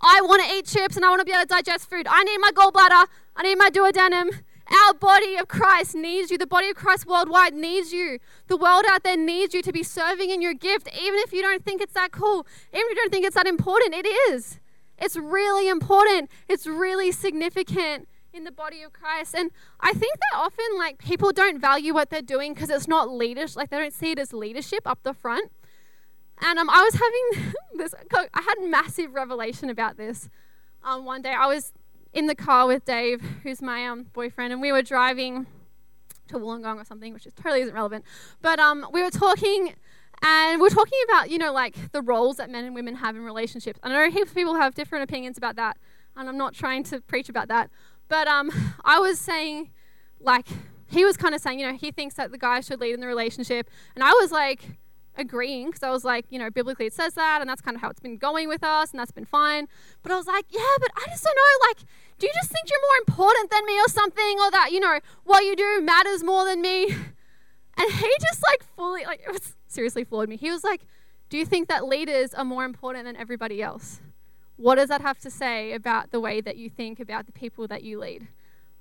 [0.00, 2.06] I want to eat chips and I want to be able to digest food.
[2.08, 3.06] I need my gallbladder.
[3.36, 4.40] I need my duodenum.
[4.86, 6.38] Our body of Christ needs you.
[6.38, 8.18] The body of Christ worldwide needs you.
[8.46, 11.42] The world out there needs you to be serving in your gift, even if you
[11.42, 13.94] don't think it's that cool, even if you don't think it's that important.
[13.94, 14.58] It is.
[14.96, 16.30] It's really important.
[16.48, 19.34] It's really significant in the body of Christ.
[19.34, 23.10] And I think that often, like, people don't value what they're doing because it's not
[23.10, 25.50] leadership, like, they don't see it as leadership up the front.
[26.42, 30.28] And um, I was having this, I had massive revelation about this.
[30.82, 31.72] Um, one day I was
[32.12, 35.46] in the car with Dave, who's my um, boyfriend, and we were driving
[36.28, 38.04] to Wollongong or something, which is totally isn't relevant.
[38.40, 39.74] But um, we were talking,
[40.22, 43.16] and we are talking about, you know, like the roles that men and women have
[43.16, 43.78] in relationships.
[43.82, 45.76] And I know heaps of people have different opinions about that,
[46.16, 47.70] and I'm not trying to preach about that.
[48.10, 48.50] But um,
[48.84, 49.70] I was saying,
[50.20, 50.46] like,
[50.86, 53.00] he was kind of saying, you know, he thinks that the guy should lead in
[53.00, 54.76] the relationship, and I was like,
[55.16, 57.80] agreeing because I was like, you know, biblically it says that, and that's kind of
[57.80, 59.66] how it's been going with us, and that's been fine.
[60.02, 61.68] But I was like, yeah, but I just don't know.
[61.68, 61.78] Like,
[62.18, 64.98] do you just think you're more important than me or something, or that you know
[65.24, 66.94] what you do matters more than me?
[67.78, 70.36] And he just like fully, like, it was seriously floored me.
[70.36, 70.82] He was like,
[71.30, 74.00] do you think that leaders are more important than everybody else?
[74.60, 77.66] What does that have to say about the way that you think about the people
[77.68, 78.28] that you lead?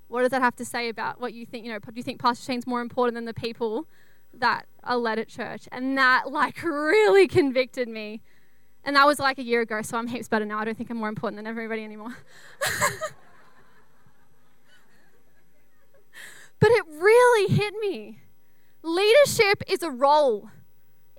[0.09, 1.65] What does that have to say about what you think?
[1.65, 3.87] You know, do you think Pastor Shane's more important than the people
[4.33, 5.69] that are led at church.
[5.71, 8.21] And that like really convicted me.
[8.83, 10.59] And that was like a year ago, so I'm heaps better now.
[10.59, 12.17] I don't think I'm more important than everybody anymore.
[16.59, 18.19] but it really hit me.
[18.83, 20.49] Leadership is a role.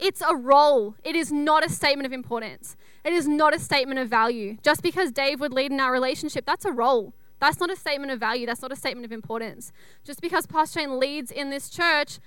[0.00, 0.94] It's a role.
[1.04, 2.76] It is not a statement of importance.
[3.04, 4.56] It is not a statement of value.
[4.62, 7.14] Just because Dave would lead in our relationship, that's a role.
[7.38, 8.46] That's not a statement of value.
[8.46, 9.72] That's not a statement of importance.
[10.04, 12.18] Just because Pastor Shane leads in this church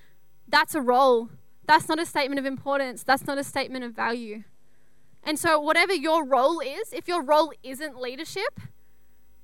[0.48, 1.30] that's a role.
[1.66, 3.04] That's not a statement of importance.
[3.04, 4.44] That's not a statement of value.
[5.24, 8.60] And so, whatever your role is, if your role isn't leadership,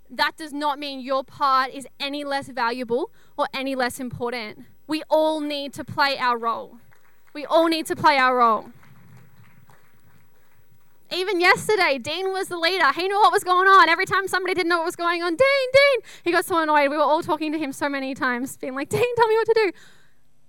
[0.10, 4.66] that does not mean your part is any less valuable or any less important.
[4.88, 6.80] We all need to play our role.
[7.34, 8.72] We all need to play our role.
[11.12, 12.92] Even yesterday, Dean was the leader.
[12.94, 13.90] He knew what was going on.
[13.90, 16.90] Every time somebody didn't know what was going on, Dean, Dean, he got so annoyed.
[16.90, 19.48] We were all talking to him so many times, being like, Dean, tell me what
[19.48, 19.72] to do.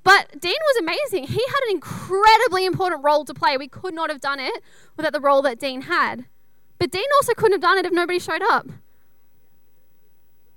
[0.03, 1.25] But Dean was amazing.
[1.25, 3.57] He had an incredibly important role to play.
[3.57, 4.63] We could not have done it
[4.97, 6.27] without the role that Dean had.
[6.79, 8.67] But Dean also couldn't have done it if nobody showed up.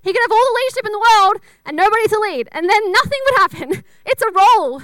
[0.01, 2.91] He could have all the leadership in the world and nobody to lead, and then
[2.91, 3.83] nothing would happen.
[4.05, 4.81] It's a role.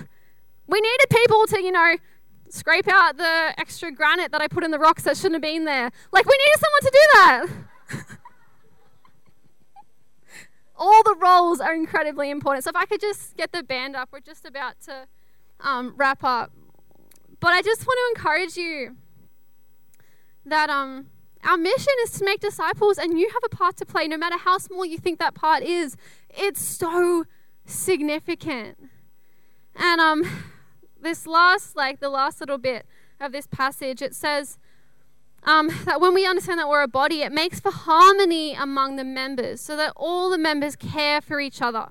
[0.69, 1.95] We needed people to, you know,
[2.49, 5.65] scrape out the extra granite that I put in the rocks that shouldn't have been
[5.65, 5.91] there.
[6.12, 8.17] Like, we needed someone to do that.
[10.79, 12.63] all the roles are incredibly important.
[12.63, 15.08] So if I could just get the band up, we're just about to
[15.60, 16.51] um, wrap up.
[17.39, 18.95] But I just want to encourage you
[20.45, 21.08] that um,
[21.43, 24.38] our mission is to make disciples, and you have a part to play, no matter
[24.38, 25.95] how small you think that part is.
[26.29, 27.25] It's so
[27.65, 28.77] significant.
[29.75, 30.23] And um,
[31.02, 32.86] this last, like the last little bit
[33.20, 34.58] of this passage, it says
[35.44, 39.04] um, that when we understand that we're a body, it makes for harmony among the
[39.04, 41.88] members so that all the members care for each other.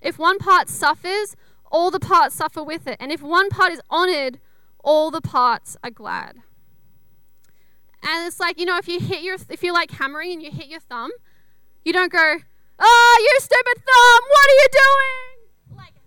[0.00, 1.36] If one part suffers,
[1.70, 2.96] all the parts suffer with it.
[3.00, 4.40] And if one part is honored,
[4.82, 6.36] all the parts are glad.
[8.02, 10.50] And it's like, you know, if you hit your, if you like hammering and you
[10.50, 11.10] hit your thumb,
[11.84, 12.36] you don't go,
[12.78, 15.35] oh, you stupid thumb, what are you doing?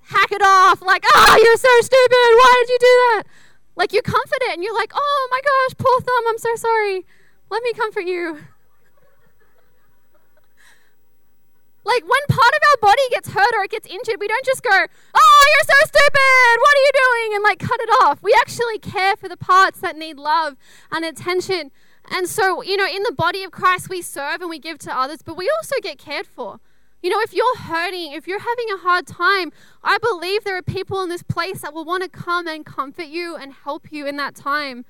[0.10, 3.24] Hack it off, like, oh, you're so stupid, why did you do that?
[3.76, 7.06] Like you comfort it and you're like, oh my gosh, poor thumb, I'm so sorry.
[7.50, 8.40] Let me comfort you.
[11.86, 14.64] like when part of our body gets hurt or it gets injured, we don't just
[14.64, 16.60] go, oh, you're so stupid.
[16.60, 17.36] What are you doing?
[17.36, 18.22] And like cut it off.
[18.22, 20.56] We actually care for the parts that need love
[20.92, 21.72] and attention.
[22.12, 24.96] And so, you know, in the body of Christ, we serve and we give to
[24.96, 26.60] others, but we also get cared for.
[27.02, 29.52] You know, if you're hurting, if you're having a hard time,
[29.84, 33.06] I believe there are people in this place that will want to come and comfort
[33.06, 34.84] you and help you in that time.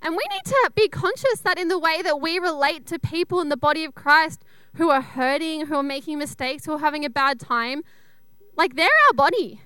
[0.00, 3.40] And we need to be conscious that in the way that we relate to people
[3.40, 4.44] in the body of Christ
[4.76, 7.82] who are hurting, who are making mistakes, who are having a bad time,
[8.56, 9.60] like they're our body.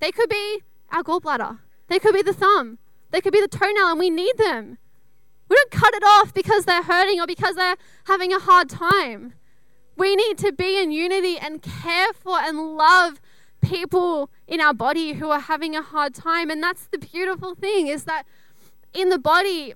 [0.00, 2.78] They could be our gallbladder, they could be the thumb,
[3.10, 4.78] they could be the toenail, and we need them.
[5.48, 9.34] We don't cut it off because they're hurting or because they're having a hard time.
[9.96, 13.20] We need to be in unity and care for and love
[13.60, 16.50] people in our body who are having a hard time.
[16.50, 18.24] And that's the beautiful thing is that
[18.92, 19.74] in the body,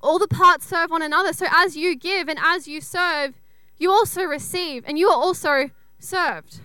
[0.00, 1.32] all the parts serve one another.
[1.32, 3.34] So as you give and as you serve,
[3.78, 6.60] you also receive and you are also served.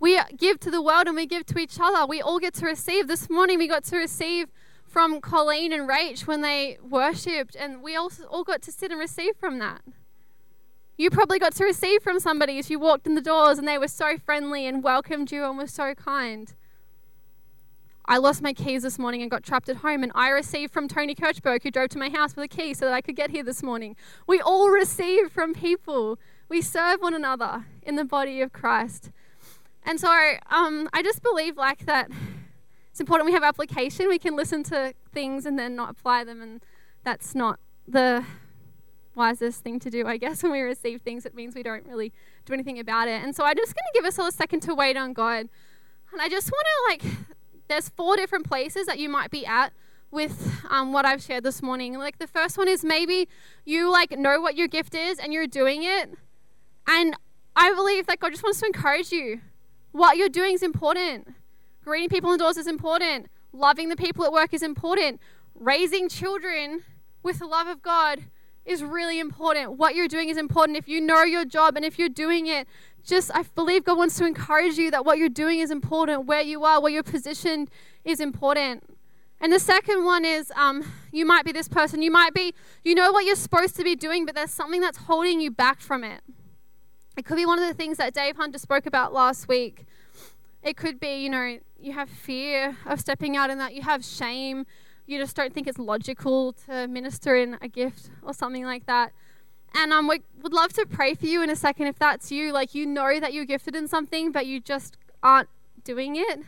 [0.00, 2.06] We give to the world and we give to each other.
[2.06, 3.08] We all get to receive.
[3.08, 4.48] This morning we got to receive
[4.86, 8.98] from Colleen and Rach when they worshipped, and we all, all got to sit and
[8.98, 9.82] receive from that.
[10.98, 13.78] You probably got to receive from somebody as you walked in the doors, and they
[13.78, 16.52] were so friendly and welcomed you and were so kind.
[18.04, 20.88] I lost my keys this morning and got trapped at home, and I received from
[20.88, 23.30] Tony Kirchberg, who drove to my house with a key so that I could get
[23.30, 23.94] here this morning.
[24.26, 26.18] We all receive from people.
[26.48, 29.12] We serve one another in the body of Christ.
[29.84, 30.10] And so
[30.50, 32.10] um, I just believe like that
[32.90, 34.08] it's important we have application.
[34.08, 36.60] We can listen to things and then not apply them, and
[37.04, 38.24] that's not the
[39.18, 41.26] wisest thing to do, I guess, when we receive things.
[41.26, 42.12] It means we don't really
[42.46, 43.22] do anything about it.
[43.22, 45.48] And so I'm just going to give us all a second to wait on God.
[46.12, 47.16] And I just want to like
[47.68, 49.74] there's four different places that you might be at
[50.10, 51.98] with um, what I've shared this morning.
[51.98, 53.28] Like the first one is maybe
[53.66, 56.10] you like know what your gift is and you're doing it.
[56.86, 57.14] And
[57.54, 59.40] I believe that God just wants to encourage you.
[59.92, 61.34] What you're doing is important.
[61.84, 63.26] Greeting people indoors is important.
[63.52, 65.20] Loving the people at work is important.
[65.54, 66.84] Raising children
[67.22, 68.22] with the love of God
[68.68, 69.72] is really important.
[69.72, 70.76] What you're doing is important.
[70.76, 72.68] If you know your job and if you're doing it
[73.04, 76.42] just, I believe God wants to encourage you that what you're doing is important, where
[76.42, 77.70] you are, where you're positioned
[78.04, 78.84] is important.
[79.40, 82.02] And the second one is um, you might be this person.
[82.02, 82.52] You might be,
[82.84, 85.80] you know what you're supposed to be doing, but there's something that's holding you back
[85.80, 86.20] from it.
[87.16, 89.86] It could be one of the things that Dave Hunter spoke about last week.
[90.62, 94.04] It could be, you know, you have fear of stepping out in that, you have
[94.04, 94.66] shame,
[95.08, 99.12] you just don't think it's logical to minister in a gift or something like that.
[99.74, 102.52] And um, we would love to pray for you in a second if that's you.
[102.52, 105.48] Like you know that you're gifted in something, but you just aren't
[105.82, 106.40] doing it.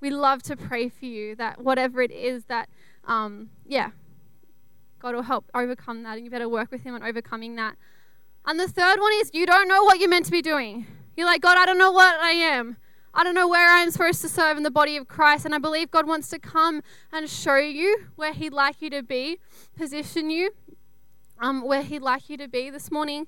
[0.00, 2.68] We love to pray for you that whatever it is that,
[3.06, 3.90] um, yeah,
[4.98, 7.76] God will help overcome that, and you better work with Him on overcoming that.
[8.46, 10.86] And the third one is you don't know what you're meant to be doing.
[11.16, 12.76] You're like, God, I don't know what I am.
[13.16, 15.44] I don't know where I'm supposed to serve in the body of Christ.
[15.44, 19.02] And I believe God wants to come and show you where He'd like you to
[19.02, 19.38] be,
[19.76, 20.50] position you
[21.38, 23.26] um, where He'd like you to be this morning.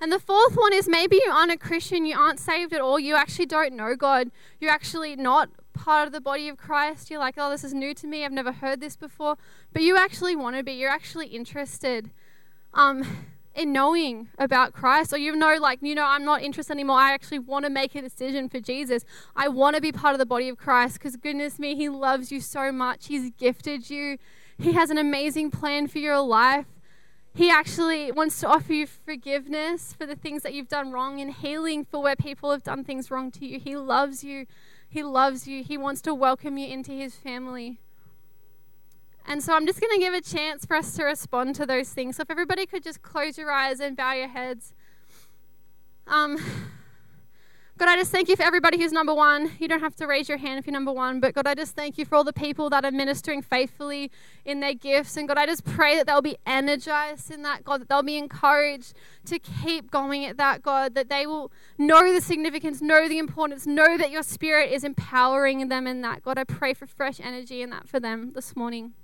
[0.00, 2.98] And the fourth one is maybe you aren't a Christian, you aren't saved at all,
[2.98, 4.30] you actually don't know God,
[4.60, 7.10] you're actually not part of the body of Christ.
[7.10, 9.36] You're like, oh, this is new to me, I've never heard this before.
[9.72, 12.10] But you actually want to be, you're actually interested
[12.74, 13.26] um,
[13.56, 15.12] in knowing about Christ.
[15.12, 17.94] Or you know, like, you know, I'm not interested anymore, I actually want to make
[17.94, 19.04] a decision for Jesus.
[19.34, 22.30] I want to be part of the body of Christ because, goodness me, He loves
[22.30, 24.18] you so much, He's gifted you,
[24.58, 26.66] He has an amazing plan for your life.
[27.34, 31.30] He actually wants to offer you forgiveness for the things that you've done wrong and
[31.30, 33.60] healing for where people have done things wrong to you.
[33.60, 34.46] He loves you.
[34.88, 35.62] He loves you.
[35.62, 37.80] He wants to welcome you into his family.
[39.28, 41.90] And so I'm just going to give a chance for us to respond to those
[41.90, 42.16] things.
[42.16, 44.72] So if everybody could just close your eyes and bow your heads.
[46.06, 46.38] Um,
[47.78, 49.50] God, I just thank you for everybody who's number one.
[49.58, 51.74] You don't have to raise your hand if you're number one, but God, I just
[51.74, 54.10] thank you for all the people that are ministering faithfully
[54.46, 55.16] in their gifts.
[55.18, 58.16] And God, I just pray that they'll be energized in that, God, that they'll be
[58.16, 58.94] encouraged
[59.26, 63.66] to keep going at that, God, that they will know the significance, know the importance,
[63.66, 66.22] know that your spirit is empowering them in that.
[66.22, 68.94] God, I pray for fresh energy in that for them this morning.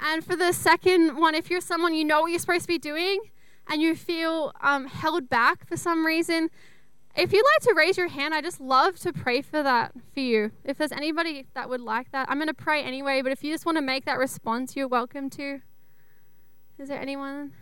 [0.00, 2.78] And for the second one, if you're someone you know what you're supposed to be
[2.78, 3.20] doing
[3.68, 6.50] and you feel um, held back for some reason,
[7.16, 10.20] if you'd like to raise your hand, I just love to pray for that for
[10.20, 10.52] you.
[10.64, 13.52] If there's anybody that would like that, I'm going to pray anyway, but if you
[13.52, 15.62] just want to make that response, you're welcome to.
[16.78, 17.52] Is there anyone?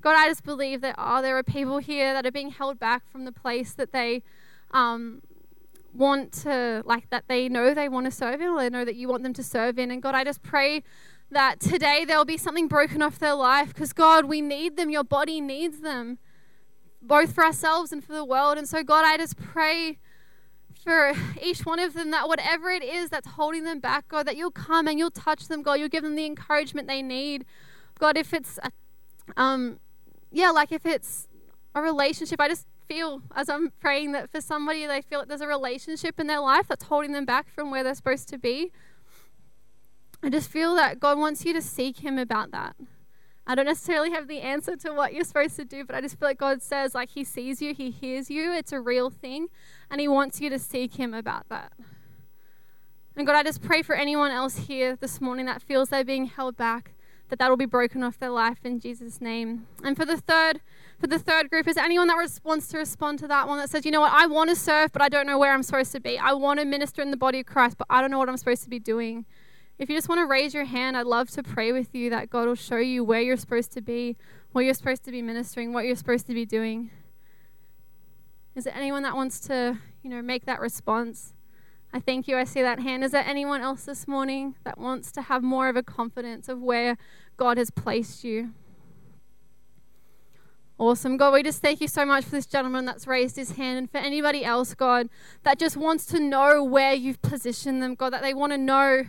[0.00, 3.08] God, I just believe that oh, there are people here that are being held back
[3.10, 4.24] from the place that they
[4.72, 5.22] um,
[5.94, 8.96] want to, like, that they know they want to serve in, or they know that
[8.96, 9.92] you want them to serve in.
[9.92, 10.82] And God, I just pray
[11.30, 14.90] that today there'll be something broken off their life because, God, we need them.
[14.90, 16.18] Your body needs them
[17.02, 18.58] both for ourselves and for the world.
[18.58, 19.98] And so, God, I just pray
[20.82, 21.12] for
[21.42, 24.50] each one of them that whatever it is that's holding them back, God, that you'll
[24.50, 25.74] come and you'll touch them, God.
[25.74, 27.44] You'll give them the encouragement they need.
[27.98, 28.58] God, if it's,
[29.36, 29.80] um,
[30.30, 31.28] yeah, like if it's
[31.74, 35.40] a relationship, I just feel as I'm praying that for somebody, they feel like there's
[35.40, 38.70] a relationship in their life that's holding them back from where they're supposed to be.
[40.26, 42.74] I just feel that God wants you to seek Him about that.
[43.46, 46.18] I don't necessarily have the answer to what you're supposed to do, but I just
[46.18, 49.46] feel like God says, like, He sees you, He hears you, it's a real thing,
[49.88, 51.74] and He wants you to seek Him about that.
[53.14, 56.26] And God, I just pray for anyone else here this morning that feels they're being
[56.26, 56.94] held back,
[57.28, 59.68] that that will be broken off their life in Jesus' name.
[59.84, 60.60] And for the third,
[60.98, 63.84] for the third group, is anyone that wants to respond to that one that says,
[63.84, 66.00] you know what, I want to serve, but I don't know where I'm supposed to
[66.00, 66.18] be.
[66.18, 68.36] I want to minister in the body of Christ, but I don't know what I'm
[68.36, 69.24] supposed to be doing.
[69.78, 72.30] If you just want to raise your hand, I'd love to pray with you that
[72.30, 74.16] God will show you where you're supposed to be,
[74.52, 76.90] what you're supposed to be ministering, what you're supposed to be doing.
[78.54, 81.34] Is there anyone that wants to, you know, make that response?
[81.92, 82.38] I thank you.
[82.38, 83.04] I see that hand.
[83.04, 86.62] Is there anyone else this morning that wants to have more of a confidence of
[86.62, 86.96] where
[87.36, 88.52] God has placed you?
[90.78, 91.18] Awesome.
[91.18, 93.90] God, we just thank you so much for this gentleman that's raised his hand and
[93.90, 95.10] for anybody else, God,
[95.42, 99.04] that just wants to know where you've positioned them, God, that they want to know.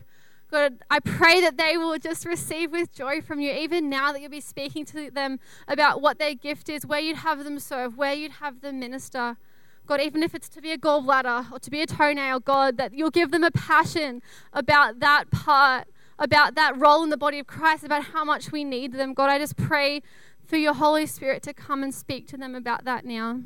[0.49, 4.21] God, I pray that they will just receive with joy from you, even now that
[4.21, 7.97] you'll be speaking to them about what their gift is, where you'd have them serve,
[7.97, 9.37] where you'd have them minister.
[9.85, 12.93] God, even if it's to be a gallbladder or to be a toenail, God, that
[12.93, 14.21] you'll give them a passion
[14.53, 15.87] about that part,
[16.17, 19.13] about that role in the body of Christ, about how much we need them.
[19.13, 20.01] God, I just pray
[20.45, 23.41] for your Holy Spirit to come and speak to them about that now.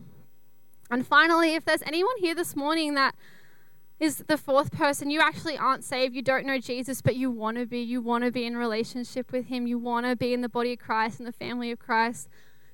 [0.92, 3.16] And finally, if there's anyone here this morning that
[4.02, 7.58] is the fourth person, you actually aren't saved, you don't know Jesus, but you want
[7.58, 7.80] to be.
[7.80, 10.74] You want to be in relationship with Him, you want to be in the body
[10.74, 12.28] of Christ and the family of Christ.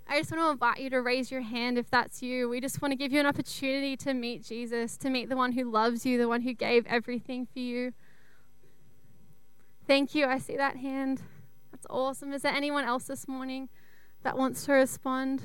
[0.10, 2.48] I just want to invite you to raise your hand if that's you.
[2.48, 5.52] We just want to give you an opportunity to meet Jesus, to meet the one
[5.52, 7.92] who loves you, the one who gave everything for you.
[9.86, 10.26] Thank you.
[10.26, 11.22] I see that hand.
[11.72, 12.32] That's awesome.
[12.32, 13.68] Is there anyone else this morning?
[14.24, 15.44] that wants to respond?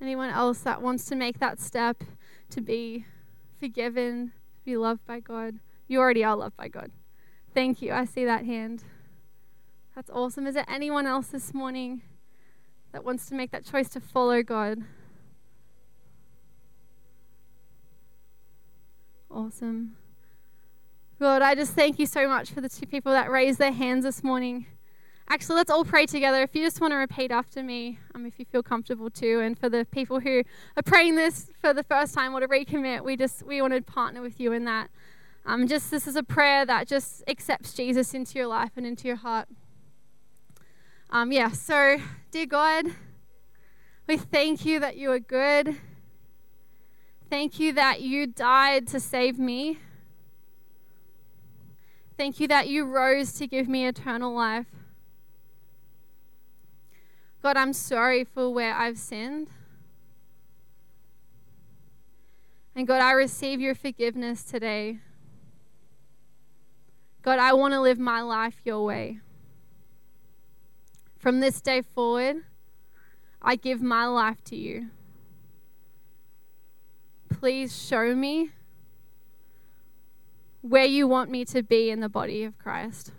[0.00, 2.04] Anyone else that wants to make that step
[2.50, 3.04] to be
[3.60, 5.58] forgiven, to be loved by God?
[5.86, 6.90] You already are loved by God.
[7.54, 7.92] Thank you.
[7.92, 8.84] I see that hand.
[9.94, 10.46] That's awesome.
[10.46, 12.02] Is there anyone else this morning
[12.92, 14.78] that wants to make that choice to follow God?
[19.30, 19.96] Awesome.
[21.18, 24.04] God, I just thank you so much for the two people that raised their hands
[24.04, 24.66] this morning.
[25.30, 26.40] Actually, let's all pray together.
[26.40, 29.58] If you just want to repeat after me, um, if you feel comfortable to, and
[29.58, 30.42] for the people who
[30.74, 33.82] are praying this for the first time or to recommit, we just we want to
[33.82, 34.88] partner with you in that.
[35.44, 39.06] Um, just this is a prayer that just accepts Jesus into your life and into
[39.06, 39.48] your heart.
[41.10, 41.50] Um, yeah.
[41.50, 41.98] So,
[42.30, 42.86] dear God,
[44.06, 45.76] we thank you that you are good.
[47.28, 49.78] Thank you that you died to save me.
[52.16, 54.66] Thank you that you rose to give me eternal life.
[57.42, 59.48] God, I'm sorry for where I've sinned.
[62.74, 64.98] And God, I receive your forgiveness today.
[67.22, 69.18] God, I want to live my life your way.
[71.18, 72.44] From this day forward,
[73.42, 74.90] I give my life to you.
[77.28, 78.50] Please show me
[80.62, 83.12] where you want me to be in the body of Christ.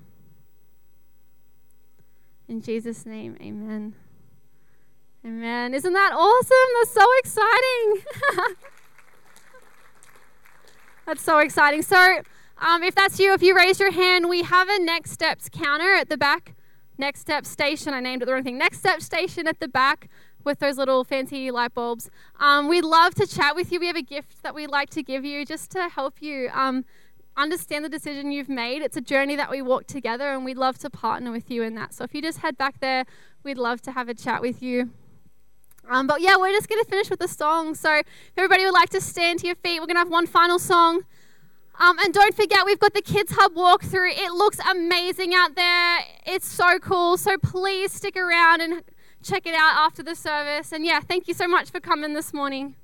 [2.48, 3.96] In Jesus' name, amen.
[5.26, 5.74] Amen.
[5.74, 6.58] Isn't that awesome?
[6.80, 8.56] That's so exciting.
[11.06, 11.82] that's so exciting.
[11.82, 12.22] So,
[12.58, 15.94] um, if that's you, if you raise your hand, we have a next steps counter
[15.94, 16.56] at the back.
[16.98, 17.94] Next step station.
[17.94, 18.58] I named it the wrong thing.
[18.58, 20.10] Next step station at the back
[20.44, 22.10] with those little fancy light bulbs.
[22.40, 23.80] Um, we'd love to chat with you.
[23.80, 26.86] We have a gift that we'd like to give you just to help you um,
[27.36, 28.82] understand the decision you've made.
[28.82, 31.76] It's a journey that we walk together, and we'd love to partner with you in
[31.76, 31.94] that.
[31.94, 33.06] So if you just head back there,
[33.44, 34.92] we'd love to have a chat with you.
[35.88, 37.76] Um, but yeah, we're just going to finish with a song.
[37.76, 38.06] So if
[38.38, 41.04] everybody would like to stand to your feet, we're going to have one final song.
[41.80, 44.12] Um, and don't forget, we've got the Kids Hub walkthrough.
[44.18, 46.00] It looks amazing out there.
[46.26, 47.18] It's so cool.
[47.18, 48.84] So please stick around and
[49.24, 50.74] check it out after the service.
[50.74, 52.76] And yeah, thank you so much for coming this morning.